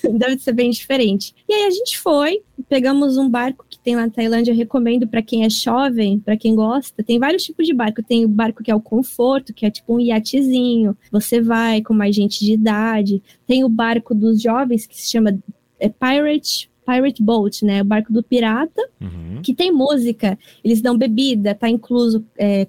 [0.19, 1.33] deve ser bem diferente.
[1.49, 5.07] E aí a gente foi, pegamos um barco que tem lá na Tailândia, eu recomendo
[5.07, 7.01] para quem é jovem, para quem gosta.
[7.01, 8.03] Tem vários tipos de barco.
[8.03, 10.95] Tem o barco que é o conforto, que é tipo um iatezinho.
[11.11, 13.19] Você vai com mais gente de idade.
[13.47, 15.39] Tem o barco dos jovens, que se chama
[15.79, 17.81] é Pirate Pirate Boat, né?
[17.81, 19.41] O barco do pirata, uhum.
[19.43, 22.67] que tem música, eles dão bebida, tá incluso é,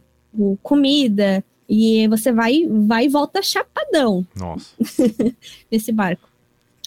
[0.63, 4.27] comida, e você vai, vai e volta chapadão.
[4.37, 4.75] Nossa.
[5.71, 6.29] nesse barco.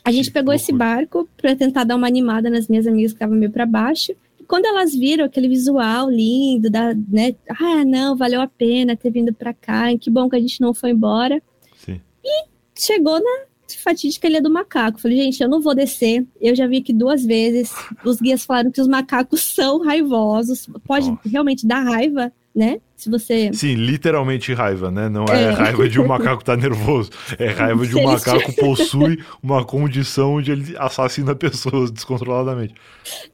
[0.03, 0.55] A gente que pegou loucura.
[0.57, 4.13] esse barco para tentar dar uma animada nas minhas amigas que estavam meio para baixo.
[4.37, 7.33] E quando elas viram aquele visual lindo, da, né?
[7.49, 10.73] Ah, não, valeu a pena ter vindo para cá, que bom que a gente não
[10.73, 11.41] foi embora.
[11.77, 12.01] Sim.
[12.21, 12.45] E
[12.77, 13.45] chegou na,
[13.81, 14.99] fatídica Ilha do Macaco.
[14.99, 16.25] Falei, gente, eu não vou descer.
[16.39, 17.73] Eu já vi aqui duas vezes.
[18.03, 20.67] Os guias falaram que os macacos são raivosos.
[20.85, 21.21] Pode Nossa.
[21.29, 22.79] realmente dar raiva, né?
[22.95, 23.51] Se você.
[23.53, 25.09] Sim, literalmente raiva, né?
[25.09, 25.49] Não é, é.
[25.49, 27.09] raiva de um macaco estar tá nervoso.
[27.37, 32.73] É raiva de um macaco possui uma condição onde ele assassina pessoas descontroladamente.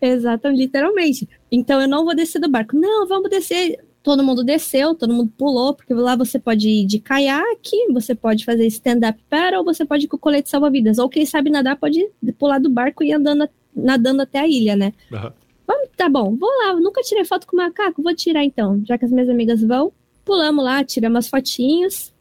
[0.02, 1.30] Exatamente, literalmente.
[1.52, 2.76] Então eu não vou descer do barco.
[2.76, 7.00] Não, vamos descer todo mundo desceu, todo mundo pulou, porque lá você pode ir de
[7.00, 10.98] caiaque, você pode fazer stand-up paddle, você pode ir com colete salva-vidas.
[10.98, 14.76] Ou quem sabe nadar pode pular do barco e ir andando, nadando até a ilha,
[14.76, 14.94] né?
[15.12, 15.32] Uhum.
[15.68, 19.06] Vamos, tá bom, vou lá, nunca tirei foto com macaco, vou tirar então, já que
[19.06, 19.92] as minhas amigas vão.
[20.26, 22.14] Pulamos lá, tiramos as fotinhos.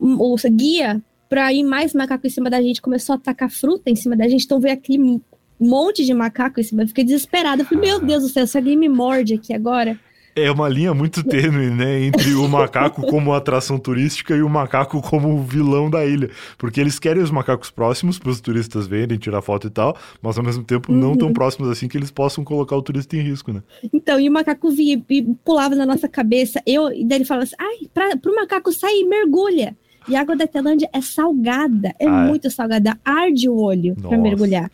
[0.00, 3.96] O guia, pra ir mais macaco em cima da gente, começou a atacar fruta em
[3.96, 5.20] cima da gente, então veio aquele
[5.58, 6.82] monte de macaco em cima.
[6.82, 7.64] Eu fiquei desesperada.
[7.64, 9.98] falei, meu Deus do céu, se alguém me morde aqui agora
[10.42, 15.00] é uma linha muito tênue, né, entre o macaco como atração turística e o macaco
[15.02, 19.42] como vilão da ilha, porque eles querem os macacos próximos para os turistas verem, tirar
[19.42, 20.98] foto e tal, mas ao mesmo tempo uhum.
[20.98, 23.62] não tão próximos assim que eles possam colocar o turista em risco, né?
[23.92, 27.44] Então, e o macaco via e pulava na nossa cabeça, eu, e daí ele falava
[27.44, 29.76] assim, ai, para o macaco sair, mergulha.
[30.08, 32.28] E a água da Tailândia é salgada, é ah, é?
[32.28, 32.50] muito é?
[32.50, 34.70] salgada, arde o olho para mergulhar.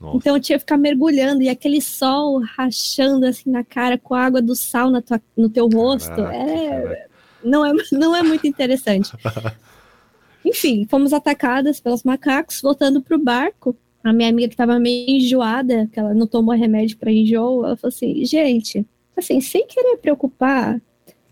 [0.00, 0.16] Nossa.
[0.16, 4.24] Então eu tinha que ficar mergulhando e aquele sol rachando assim na cara com a
[4.24, 6.10] água do sal na tua, no teu rosto.
[6.10, 7.06] Caraca, é,
[7.42, 9.10] não, é, não é muito interessante.
[10.44, 13.76] Enfim, fomos atacadas pelos macacos, voltando pro barco.
[14.04, 17.76] A minha amiga que estava meio enjoada, que ela não tomou remédio para enjoo, ela
[17.76, 18.86] falou assim: gente,
[19.16, 20.80] assim, sem querer preocupar,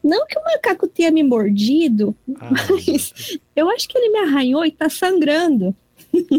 [0.03, 4.65] não que o macaco tenha me mordido, Ai, mas eu acho que ele me arranhou
[4.67, 5.75] e tá sangrando.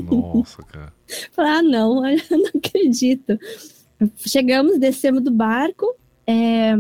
[0.04, 0.95] Nossa, cara.
[1.32, 3.38] Falei, ah, não, eu não acredito.
[4.26, 5.86] Chegamos, descemos do barco,
[6.28, 6.76] é,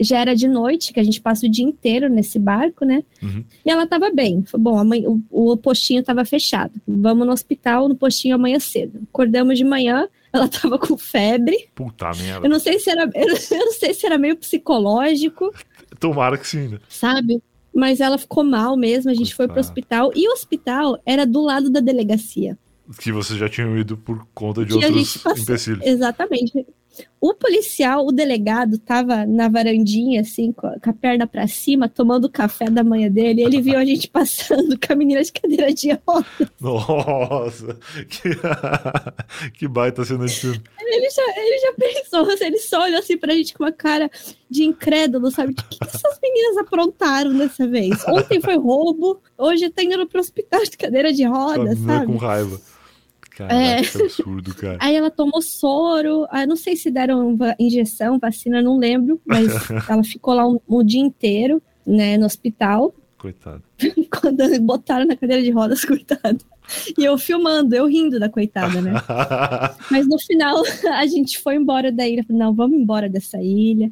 [0.00, 3.04] já era de noite, que a gente passa o dia inteiro nesse barco, né?
[3.22, 3.44] Uhum.
[3.64, 4.42] E ela tava bem.
[4.44, 6.72] Falei, bom, amanhã, o, o postinho tava fechado.
[6.86, 9.00] Vamos no hospital, no postinho amanhã cedo.
[9.08, 11.68] Acordamos de manhã, ela tava com febre.
[11.74, 12.46] Puta merda.
[12.46, 13.28] Eu não sei se era, eu
[13.66, 15.52] não sei se era meio psicológico.
[16.00, 16.78] Tomara que sim, né?
[16.88, 17.42] Sabe?
[17.74, 19.36] Mas ela ficou mal mesmo, a gente Coitado.
[19.36, 20.12] foi pro hospital.
[20.14, 22.58] E o hospital era do lado da delegacia.
[22.98, 25.84] Que você já tinha ido por conta de que outros empecilhos.
[25.86, 26.66] Exatamente.
[27.20, 32.30] O policial, o delegado, tava na varandinha, assim, com a, perna pra cima, tomando o
[32.30, 33.42] café da manhã dele.
[33.42, 36.48] Ele viu a gente passando com a menina de cadeira de rodas.
[36.60, 37.78] Nossa!
[38.08, 38.30] Que,
[39.58, 40.62] que baita cena de filme.
[40.78, 44.10] Ele já, ele já pensou, ele só olhou assim pra gente com uma cara
[44.48, 45.52] de incrédulo, sabe?
[45.52, 48.06] O que, que essas meninas aprontaram dessa vez?
[48.06, 52.06] Ontem foi roubo, hoje tá indo pro hospital de cadeira de rodas, sabe?
[52.06, 52.60] Com raiva.
[53.36, 53.82] Caraca, é.
[53.82, 54.78] que absurdo, cara.
[54.80, 59.48] Aí ela tomou soro, ah, não sei se deram injeção, vacina, não lembro, mas
[59.88, 62.94] ela ficou lá um, um dia inteiro, né, no hospital.
[63.18, 63.62] Coitado.
[64.20, 66.44] Quando botaram na cadeira de rodas, coitado.
[66.96, 68.92] E eu filmando, eu rindo da coitada, né?
[69.90, 70.62] Mas no final
[70.92, 72.24] a gente foi embora da ilha.
[72.28, 73.90] Não, vamos embora dessa ilha.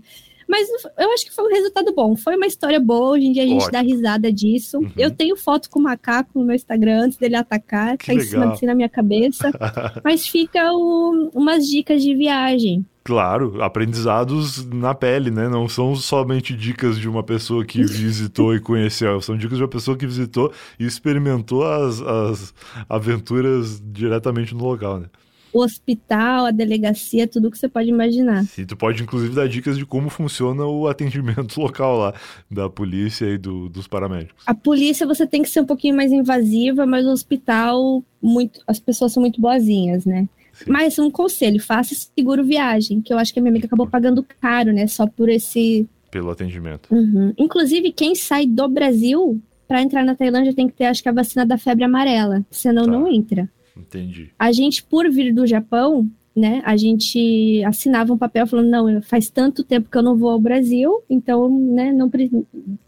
[0.48, 0.68] Mas
[0.98, 2.16] eu acho que foi um resultado bom.
[2.16, 3.12] Foi uma história boa.
[3.12, 3.72] Hoje em dia a gente Ótimo.
[3.72, 4.78] dá risada disso.
[4.78, 4.90] Uhum.
[4.96, 7.96] Eu tenho foto com o macaco no meu Instagram antes dele atacar.
[7.96, 8.26] Que tá legal.
[8.26, 9.50] em cima assim na minha cabeça.
[10.04, 12.84] Mas fica o, umas dicas de viagem.
[13.04, 15.48] Claro, aprendizados na pele, né?
[15.48, 19.68] Não são somente dicas de uma pessoa que visitou e conheceu, são dicas de uma
[19.68, 22.54] pessoa que visitou e experimentou as, as
[22.88, 25.06] aventuras diretamente no local, né?
[25.52, 28.44] O hospital, a delegacia, tudo que você pode imaginar.
[28.56, 32.14] E tu pode, inclusive, dar dicas de como funciona o atendimento local lá,
[32.50, 34.42] da polícia e do, dos paramédicos.
[34.46, 38.80] A polícia você tem que ser um pouquinho mais invasiva, mas o hospital, muito, as
[38.80, 40.28] pessoas são muito boazinhas, né?
[40.52, 40.70] Sim.
[40.70, 44.24] Mas um conselho, faça seguro viagem, que eu acho que a minha amiga acabou pagando
[44.40, 44.86] caro, né?
[44.86, 45.88] Só por esse.
[46.10, 46.94] Pelo atendimento.
[46.94, 47.32] Uhum.
[47.38, 51.12] Inclusive, quem sai do Brasil para entrar na Tailândia tem que ter, acho que, a
[51.12, 52.44] vacina da febre amarela.
[52.50, 52.90] Senão tá.
[52.90, 53.48] não entra.
[53.76, 54.30] Entendi.
[54.38, 59.28] A gente, por vir do Japão, né, a gente assinava um papel falando, não, faz
[59.28, 62.10] tanto tempo que eu não vou ao Brasil, então, né, não,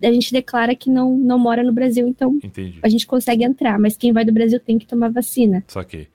[0.02, 2.78] a gente declara que não, não mora no Brasil, então Entendi.
[2.82, 5.62] a gente consegue entrar, mas quem vai do Brasil tem que tomar vacina.
[5.68, 6.08] Saquei.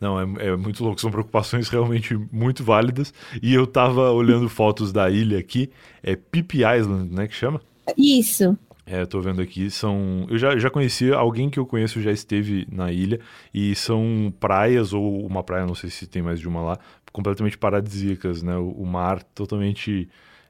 [0.00, 3.12] Não, é, é, muito louco, são preocupações realmente muito válidas.
[3.42, 5.70] E eu tava olhando fotos da ilha aqui,
[6.02, 7.60] é Pip Island, né, que chama?
[7.96, 8.56] Isso.
[8.92, 10.26] É, tô vendo aqui, são.
[10.28, 13.20] Eu já, já conheci, alguém que eu conheço já esteve na ilha,
[13.54, 16.78] e são praias, ou uma praia, não sei se tem mais de uma lá,
[17.12, 18.56] completamente paradisíacas, né?
[18.56, 20.08] O, o mar totalmente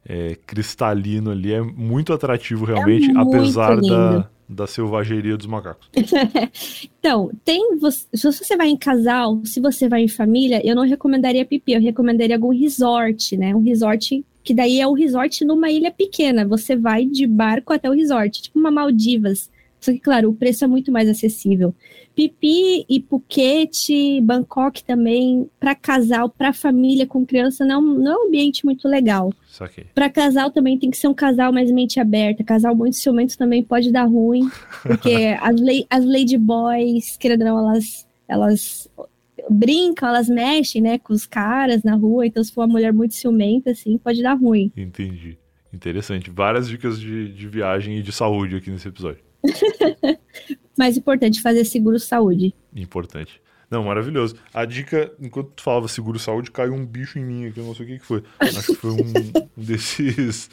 [0.08, 5.90] é, cristalino ali, é muito atrativo realmente, é muito apesar da, da selvageria dos macacos.
[6.98, 7.62] então, tem.
[8.14, 11.80] Se você vai em casal, se você vai em família, eu não recomendaria pipi, eu
[11.82, 13.54] recomendaria algum resort, né?
[13.54, 16.46] Um resort que daí é o resort numa ilha pequena.
[16.46, 19.50] Você vai de barco até o resort, tipo uma Maldivas.
[19.80, 21.74] Só que, claro, o preço é muito mais acessível.
[22.14, 28.28] Pipi e Phuket, Bangkok também, para casal, para família com criança, não, não é um
[28.28, 29.32] ambiente muito legal.
[29.94, 32.44] Para casal também tem que ser um casal mais mente aberta.
[32.44, 34.50] Casal muito ciumento também pode dar ruim,
[34.82, 35.56] porque as,
[35.88, 38.90] as lady boys, querendo ou não, elas, elas
[39.50, 43.14] brincam, elas mexem, né, com os caras na rua, então se for uma mulher muito
[43.14, 44.72] ciumenta, assim, pode dar ruim.
[44.76, 45.38] Entendi.
[45.72, 46.30] Interessante.
[46.30, 49.22] Várias dicas de, de viagem e de saúde aqui nesse episódio.
[50.76, 52.54] Mais importante, fazer seguro saúde.
[52.74, 53.40] Importante.
[53.70, 54.34] Não, maravilhoso.
[54.52, 57.74] A dica, enquanto tu falava seguro saúde, caiu um bicho em mim aqui, eu não
[57.74, 58.24] sei o que, que foi.
[58.40, 59.12] Acho que foi um
[59.56, 60.50] desses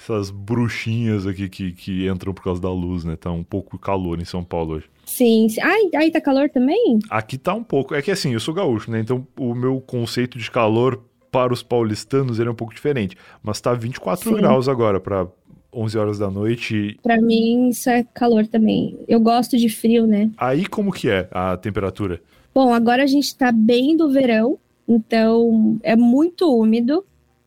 [0.00, 3.16] essas bruxinhas aqui que, que entram por causa da luz, né?
[3.16, 4.86] Tá um pouco calor em São Paulo hoje.
[5.04, 5.48] Sim.
[5.60, 7.00] Ai, aí tá calor também?
[7.10, 7.94] Aqui tá um pouco.
[7.94, 9.00] É que assim, eu sou gaúcho, né?
[9.00, 13.16] Então o meu conceito de calor para os paulistanos ele é um pouco diferente.
[13.42, 14.36] Mas tá 24 sim.
[14.36, 15.26] graus agora para
[15.74, 16.98] 11 horas da noite.
[17.02, 18.98] Para mim isso é calor também.
[19.08, 20.30] Eu gosto de frio, né?
[20.38, 22.20] Aí como que é a temperatura?
[22.54, 27.04] Bom, agora a gente tá bem do verão, então é muito úmido.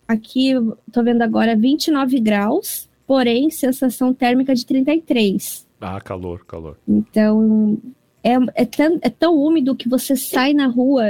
[0.08, 0.54] Aqui,
[0.92, 5.68] tô vendo agora 29 graus, porém, sensação térmica de 33.
[5.80, 6.78] Ah, calor, calor.
[6.88, 7.78] Então,
[8.24, 11.06] é, é, tão, é tão úmido que você sai na rua,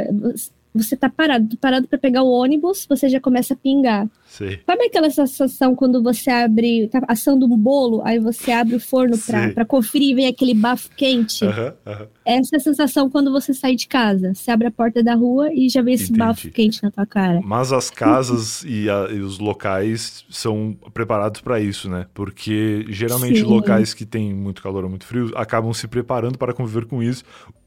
[0.74, 4.07] você tá parado, parado para pegar o ônibus, você já começa a pingar.
[4.26, 4.57] Sim.
[4.65, 9.17] Sabe aquela sensação quando você abre, tá assando um bolo, aí você abre o forno
[9.53, 11.45] para conferir e vem aquele bafo quente?
[12.24, 14.34] Essa é a sensação quando você sai de casa.
[14.34, 16.19] Você abre a porta da rua e já vê esse Entendi.
[16.19, 17.41] bafo quente na tua cara.
[17.43, 22.05] Mas as casas e, a, e, os locais são preparados para isso, né?
[22.13, 23.45] Porque geralmente Sim.
[23.45, 27.24] locais que têm muito calor ou muito frio acabam se preparando para conviver com isso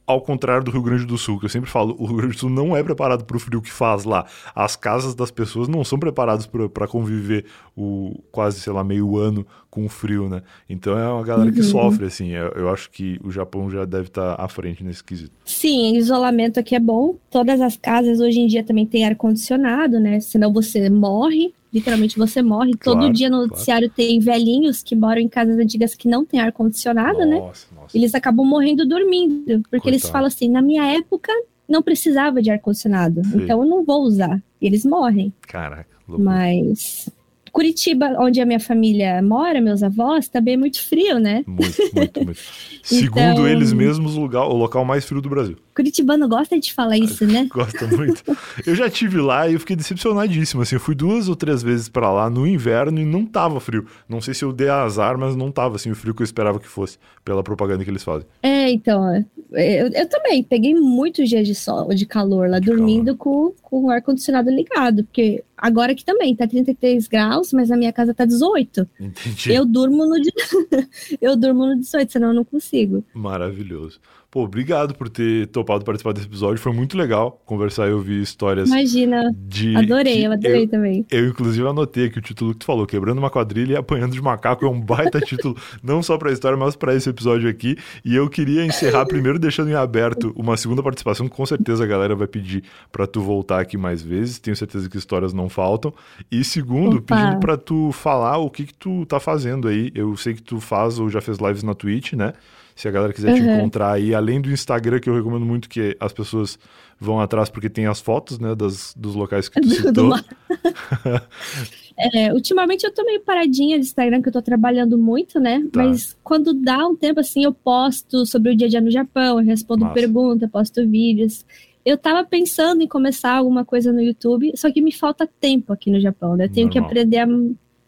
[0.06, 2.38] ao contrário do Rio Grande do Sul, que eu sempre falo, o Rio Grande do
[2.38, 4.26] Sul não é preparado para o frio que faz lá.
[4.54, 7.46] As casas das pessoas não são preparadas para conviver
[7.76, 10.42] o quase, sei lá, meio ano com o frio, né?
[10.68, 11.64] Então é uma galera que uhum.
[11.64, 12.28] sofre, assim.
[12.28, 15.32] Eu, eu, acho que o Japão já deve estar tá à frente nesse quesito.
[15.44, 17.16] Sim, isolamento aqui é bom.
[17.30, 20.20] Todas as casas hoje em dia também têm ar-condicionado, né?
[20.20, 21.52] Senão você morre.
[21.72, 22.74] Literalmente você morre.
[22.74, 24.08] Claro, Todo dia no noticiário claro.
[24.08, 27.40] tem velhinhos que moram em casas antigas que não tem ar-condicionado, né?
[27.40, 27.96] Nossa, nossa.
[27.96, 29.60] Eles acabam morrendo dormindo.
[29.62, 29.88] Porque Coitado.
[29.90, 31.32] eles falam assim: na minha época
[31.68, 33.22] não precisava de ar-condicionado.
[33.34, 34.42] Então eu não vou usar.
[34.60, 35.32] E eles morrem.
[35.42, 35.88] Caraca.
[36.06, 36.30] Loucura.
[36.30, 37.08] Mas
[37.54, 41.44] Curitiba, onde a minha família mora, meus avós, também é muito frio, né?
[41.46, 42.40] Muito, muito, muito.
[42.82, 45.56] Segundo então, eles mesmos, o, lugar, o local mais frio do Brasil.
[45.72, 47.46] Curitibano gosta de falar isso, né?
[47.54, 48.24] gosta muito.
[48.66, 50.62] Eu já tive lá e eu fiquei decepcionadíssimo.
[50.62, 53.86] Assim, eu fui duas ou três vezes para lá no inverno e não tava frio.
[54.08, 56.58] Não sei se eu dei azar, mas não tava assim o frio que eu esperava
[56.58, 58.26] que fosse, pela propaganda que eles fazem.
[58.42, 59.24] É, então,
[59.56, 63.90] Eu, eu, também peguei muitos dias de sol, de calor lá, dormindo com, com o
[63.90, 68.88] ar-condicionado ligado, porque agora aqui também tá 33 graus, mas a minha casa tá 18.
[69.00, 69.52] Entendi.
[69.52, 70.16] Eu durmo no
[71.20, 73.04] eu durmo no 18, senão eu não consigo.
[73.14, 74.00] Maravilhoso.
[74.34, 76.60] Pô, obrigado por ter topado participar desse episódio.
[76.60, 78.68] Foi muito legal conversar e ouvir histórias.
[78.68, 79.32] Imagina.
[79.32, 81.06] De, adorei, eu adorei eu, também.
[81.08, 84.20] Eu, inclusive, anotei aqui o título que tu falou: Quebrando uma quadrilha e apanhando de
[84.20, 84.66] macaco.
[84.66, 87.76] É um baita título, não só pra história, mas para esse episódio aqui.
[88.04, 91.86] E eu queria encerrar primeiro deixando em aberto uma segunda participação, que com certeza a
[91.86, 94.40] galera vai pedir para tu voltar aqui mais vezes.
[94.40, 95.94] Tenho certeza que histórias não faltam.
[96.28, 97.14] E segundo, Opa.
[97.14, 99.92] pedindo para tu falar o que, que tu tá fazendo aí.
[99.94, 102.32] Eu sei que tu faz ou já fez lives na Twitch, né?
[102.74, 103.36] Se a galera quiser uhum.
[103.36, 106.58] te encontrar aí, além do Instagram, que eu recomendo muito que as pessoas
[106.98, 110.12] vão atrás porque tem as fotos, né, das, dos locais que tu citou.
[112.14, 115.64] é, ultimamente eu tô meio paradinha de Instagram, que eu tô trabalhando muito, né?
[115.72, 115.84] Tá.
[115.84, 119.38] Mas quando dá um tempo assim, eu posto sobre o dia a dia no Japão,
[119.38, 121.44] eu respondo perguntas, posto vídeos.
[121.84, 125.90] Eu tava pensando em começar alguma coisa no YouTube, só que me falta tempo aqui
[125.90, 126.46] no Japão, né?
[126.46, 126.88] Eu tenho Normal.
[126.88, 127.26] que aprender a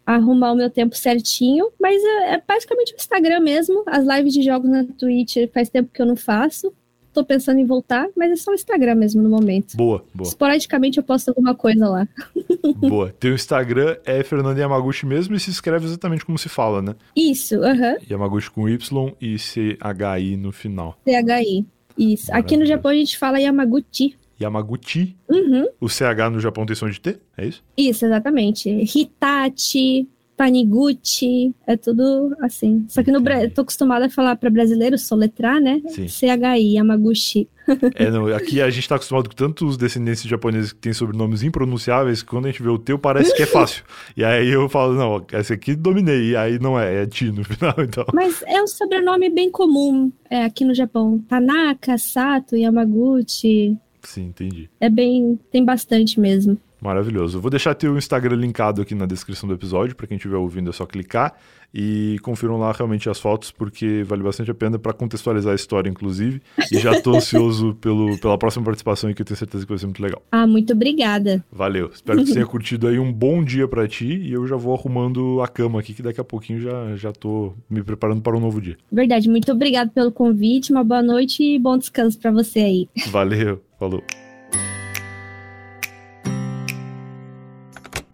[0.06, 3.82] arrumar o meu tempo certinho, mas é, é, basicamente o Instagram mesmo.
[3.86, 6.72] As lives de jogos na Twitch faz tempo que eu não faço.
[7.12, 9.74] Tô pensando em voltar, mas é só o Instagram mesmo no momento.
[9.74, 10.28] Boa, boa.
[10.28, 12.06] Esporadicamente eu posto alguma coisa lá.
[12.78, 13.12] boa.
[13.18, 16.94] Teu Instagram é Fernanda Yamaguchi mesmo e se escreve exatamente como se fala, né?
[17.16, 17.72] Isso, aham.
[17.72, 18.10] Uh -huh.
[18.10, 20.98] Yamaguchi com Y e C-H-I no final.
[21.04, 21.64] C-H-I,
[21.96, 22.32] isso.
[22.34, 24.14] Aqui no Japão a gente fala Yamaguchi.
[24.40, 25.16] Yamaguchi.
[25.28, 25.66] Uhum.
[25.80, 27.64] O CH no Japão tem som de T, é isso?
[27.76, 28.68] Isso, exatamente.
[28.68, 32.84] Hitachi, Taniguchi, é tudo assim.
[32.88, 35.80] Só que no Brasil, tô acostumada a falar para brasileiro soletrar, né?
[35.88, 36.06] Sim.
[36.06, 37.48] CHI, Yamaguchi.
[37.96, 42.22] É, não, aqui a gente tá acostumado com tantos descendentes japoneses que têm sobrenomes impronunciáveis
[42.22, 43.82] que quando a gente vê o teu parece que é fácil.
[44.16, 47.42] e aí eu falo, não, esse aqui dominei, e aí não é, é ti no
[47.42, 48.04] final, então.
[48.12, 51.18] Mas é um sobrenome bem comum é, aqui no Japão.
[51.28, 53.76] Tanaka, Sato, Yamaguchi.
[54.06, 54.70] Sim, entendi.
[54.80, 55.38] É bem.
[55.50, 56.58] tem bastante mesmo.
[56.80, 57.38] Maravilhoso.
[57.38, 60.70] Eu vou deixar teu Instagram linkado aqui na descrição do episódio, para quem estiver ouvindo
[60.70, 61.34] é só clicar
[61.78, 65.90] e confiram lá realmente as fotos, porque vale bastante a pena para contextualizar a história,
[65.90, 66.40] inclusive.
[66.72, 69.86] E já estou ansioso pelo, pela próxima participação, que eu tenho certeza que vai ser
[69.86, 70.22] muito legal.
[70.32, 71.44] Ah, muito obrigada.
[71.52, 71.90] Valeu.
[71.92, 74.74] Espero que você tenha curtido aí um bom dia para ti e eu já vou
[74.74, 78.40] arrumando a cama aqui, que daqui a pouquinho já, já tô me preparando para um
[78.40, 78.76] novo dia.
[78.90, 79.28] Verdade.
[79.28, 82.88] Muito obrigado pelo convite, uma boa noite e bom descanso para você aí.
[83.10, 83.60] Valeu.
[83.78, 84.02] Falou.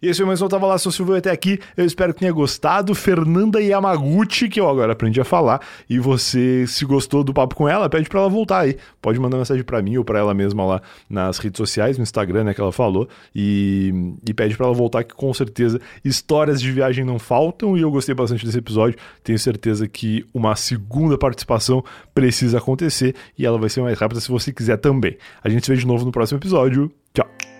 [0.03, 1.61] E esse foi mais um Tava Lá, sou Silvio até aqui.
[1.77, 2.93] Eu espero que tenha gostado.
[2.93, 5.61] Fernanda Yamaguchi, que eu agora aprendi a falar.
[5.89, 8.77] E você, se gostou do papo com ela, pede para ela voltar aí.
[9.01, 12.43] Pode mandar mensagem para mim ou para ela mesma lá nas redes sociais, no Instagram,
[12.43, 13.09] né, que ela falou.
[13.33, 13.95] E,
[14.29, 17.79] e pede para ela voltar, que com certeza histórias de viagem não faltam.
[17.79, 18.99] E eu gostei bastante desse episódio.
[19.23, 23.15] Tenho certeza que uma segunda participação precisa acontecer.
[23.39, 25.17] E ela vai ser mais rápida se você quiser também.
[25.45, 26.91] A gente se vê de novo no próximo episódio.
[27.15, 27.52] Tchau.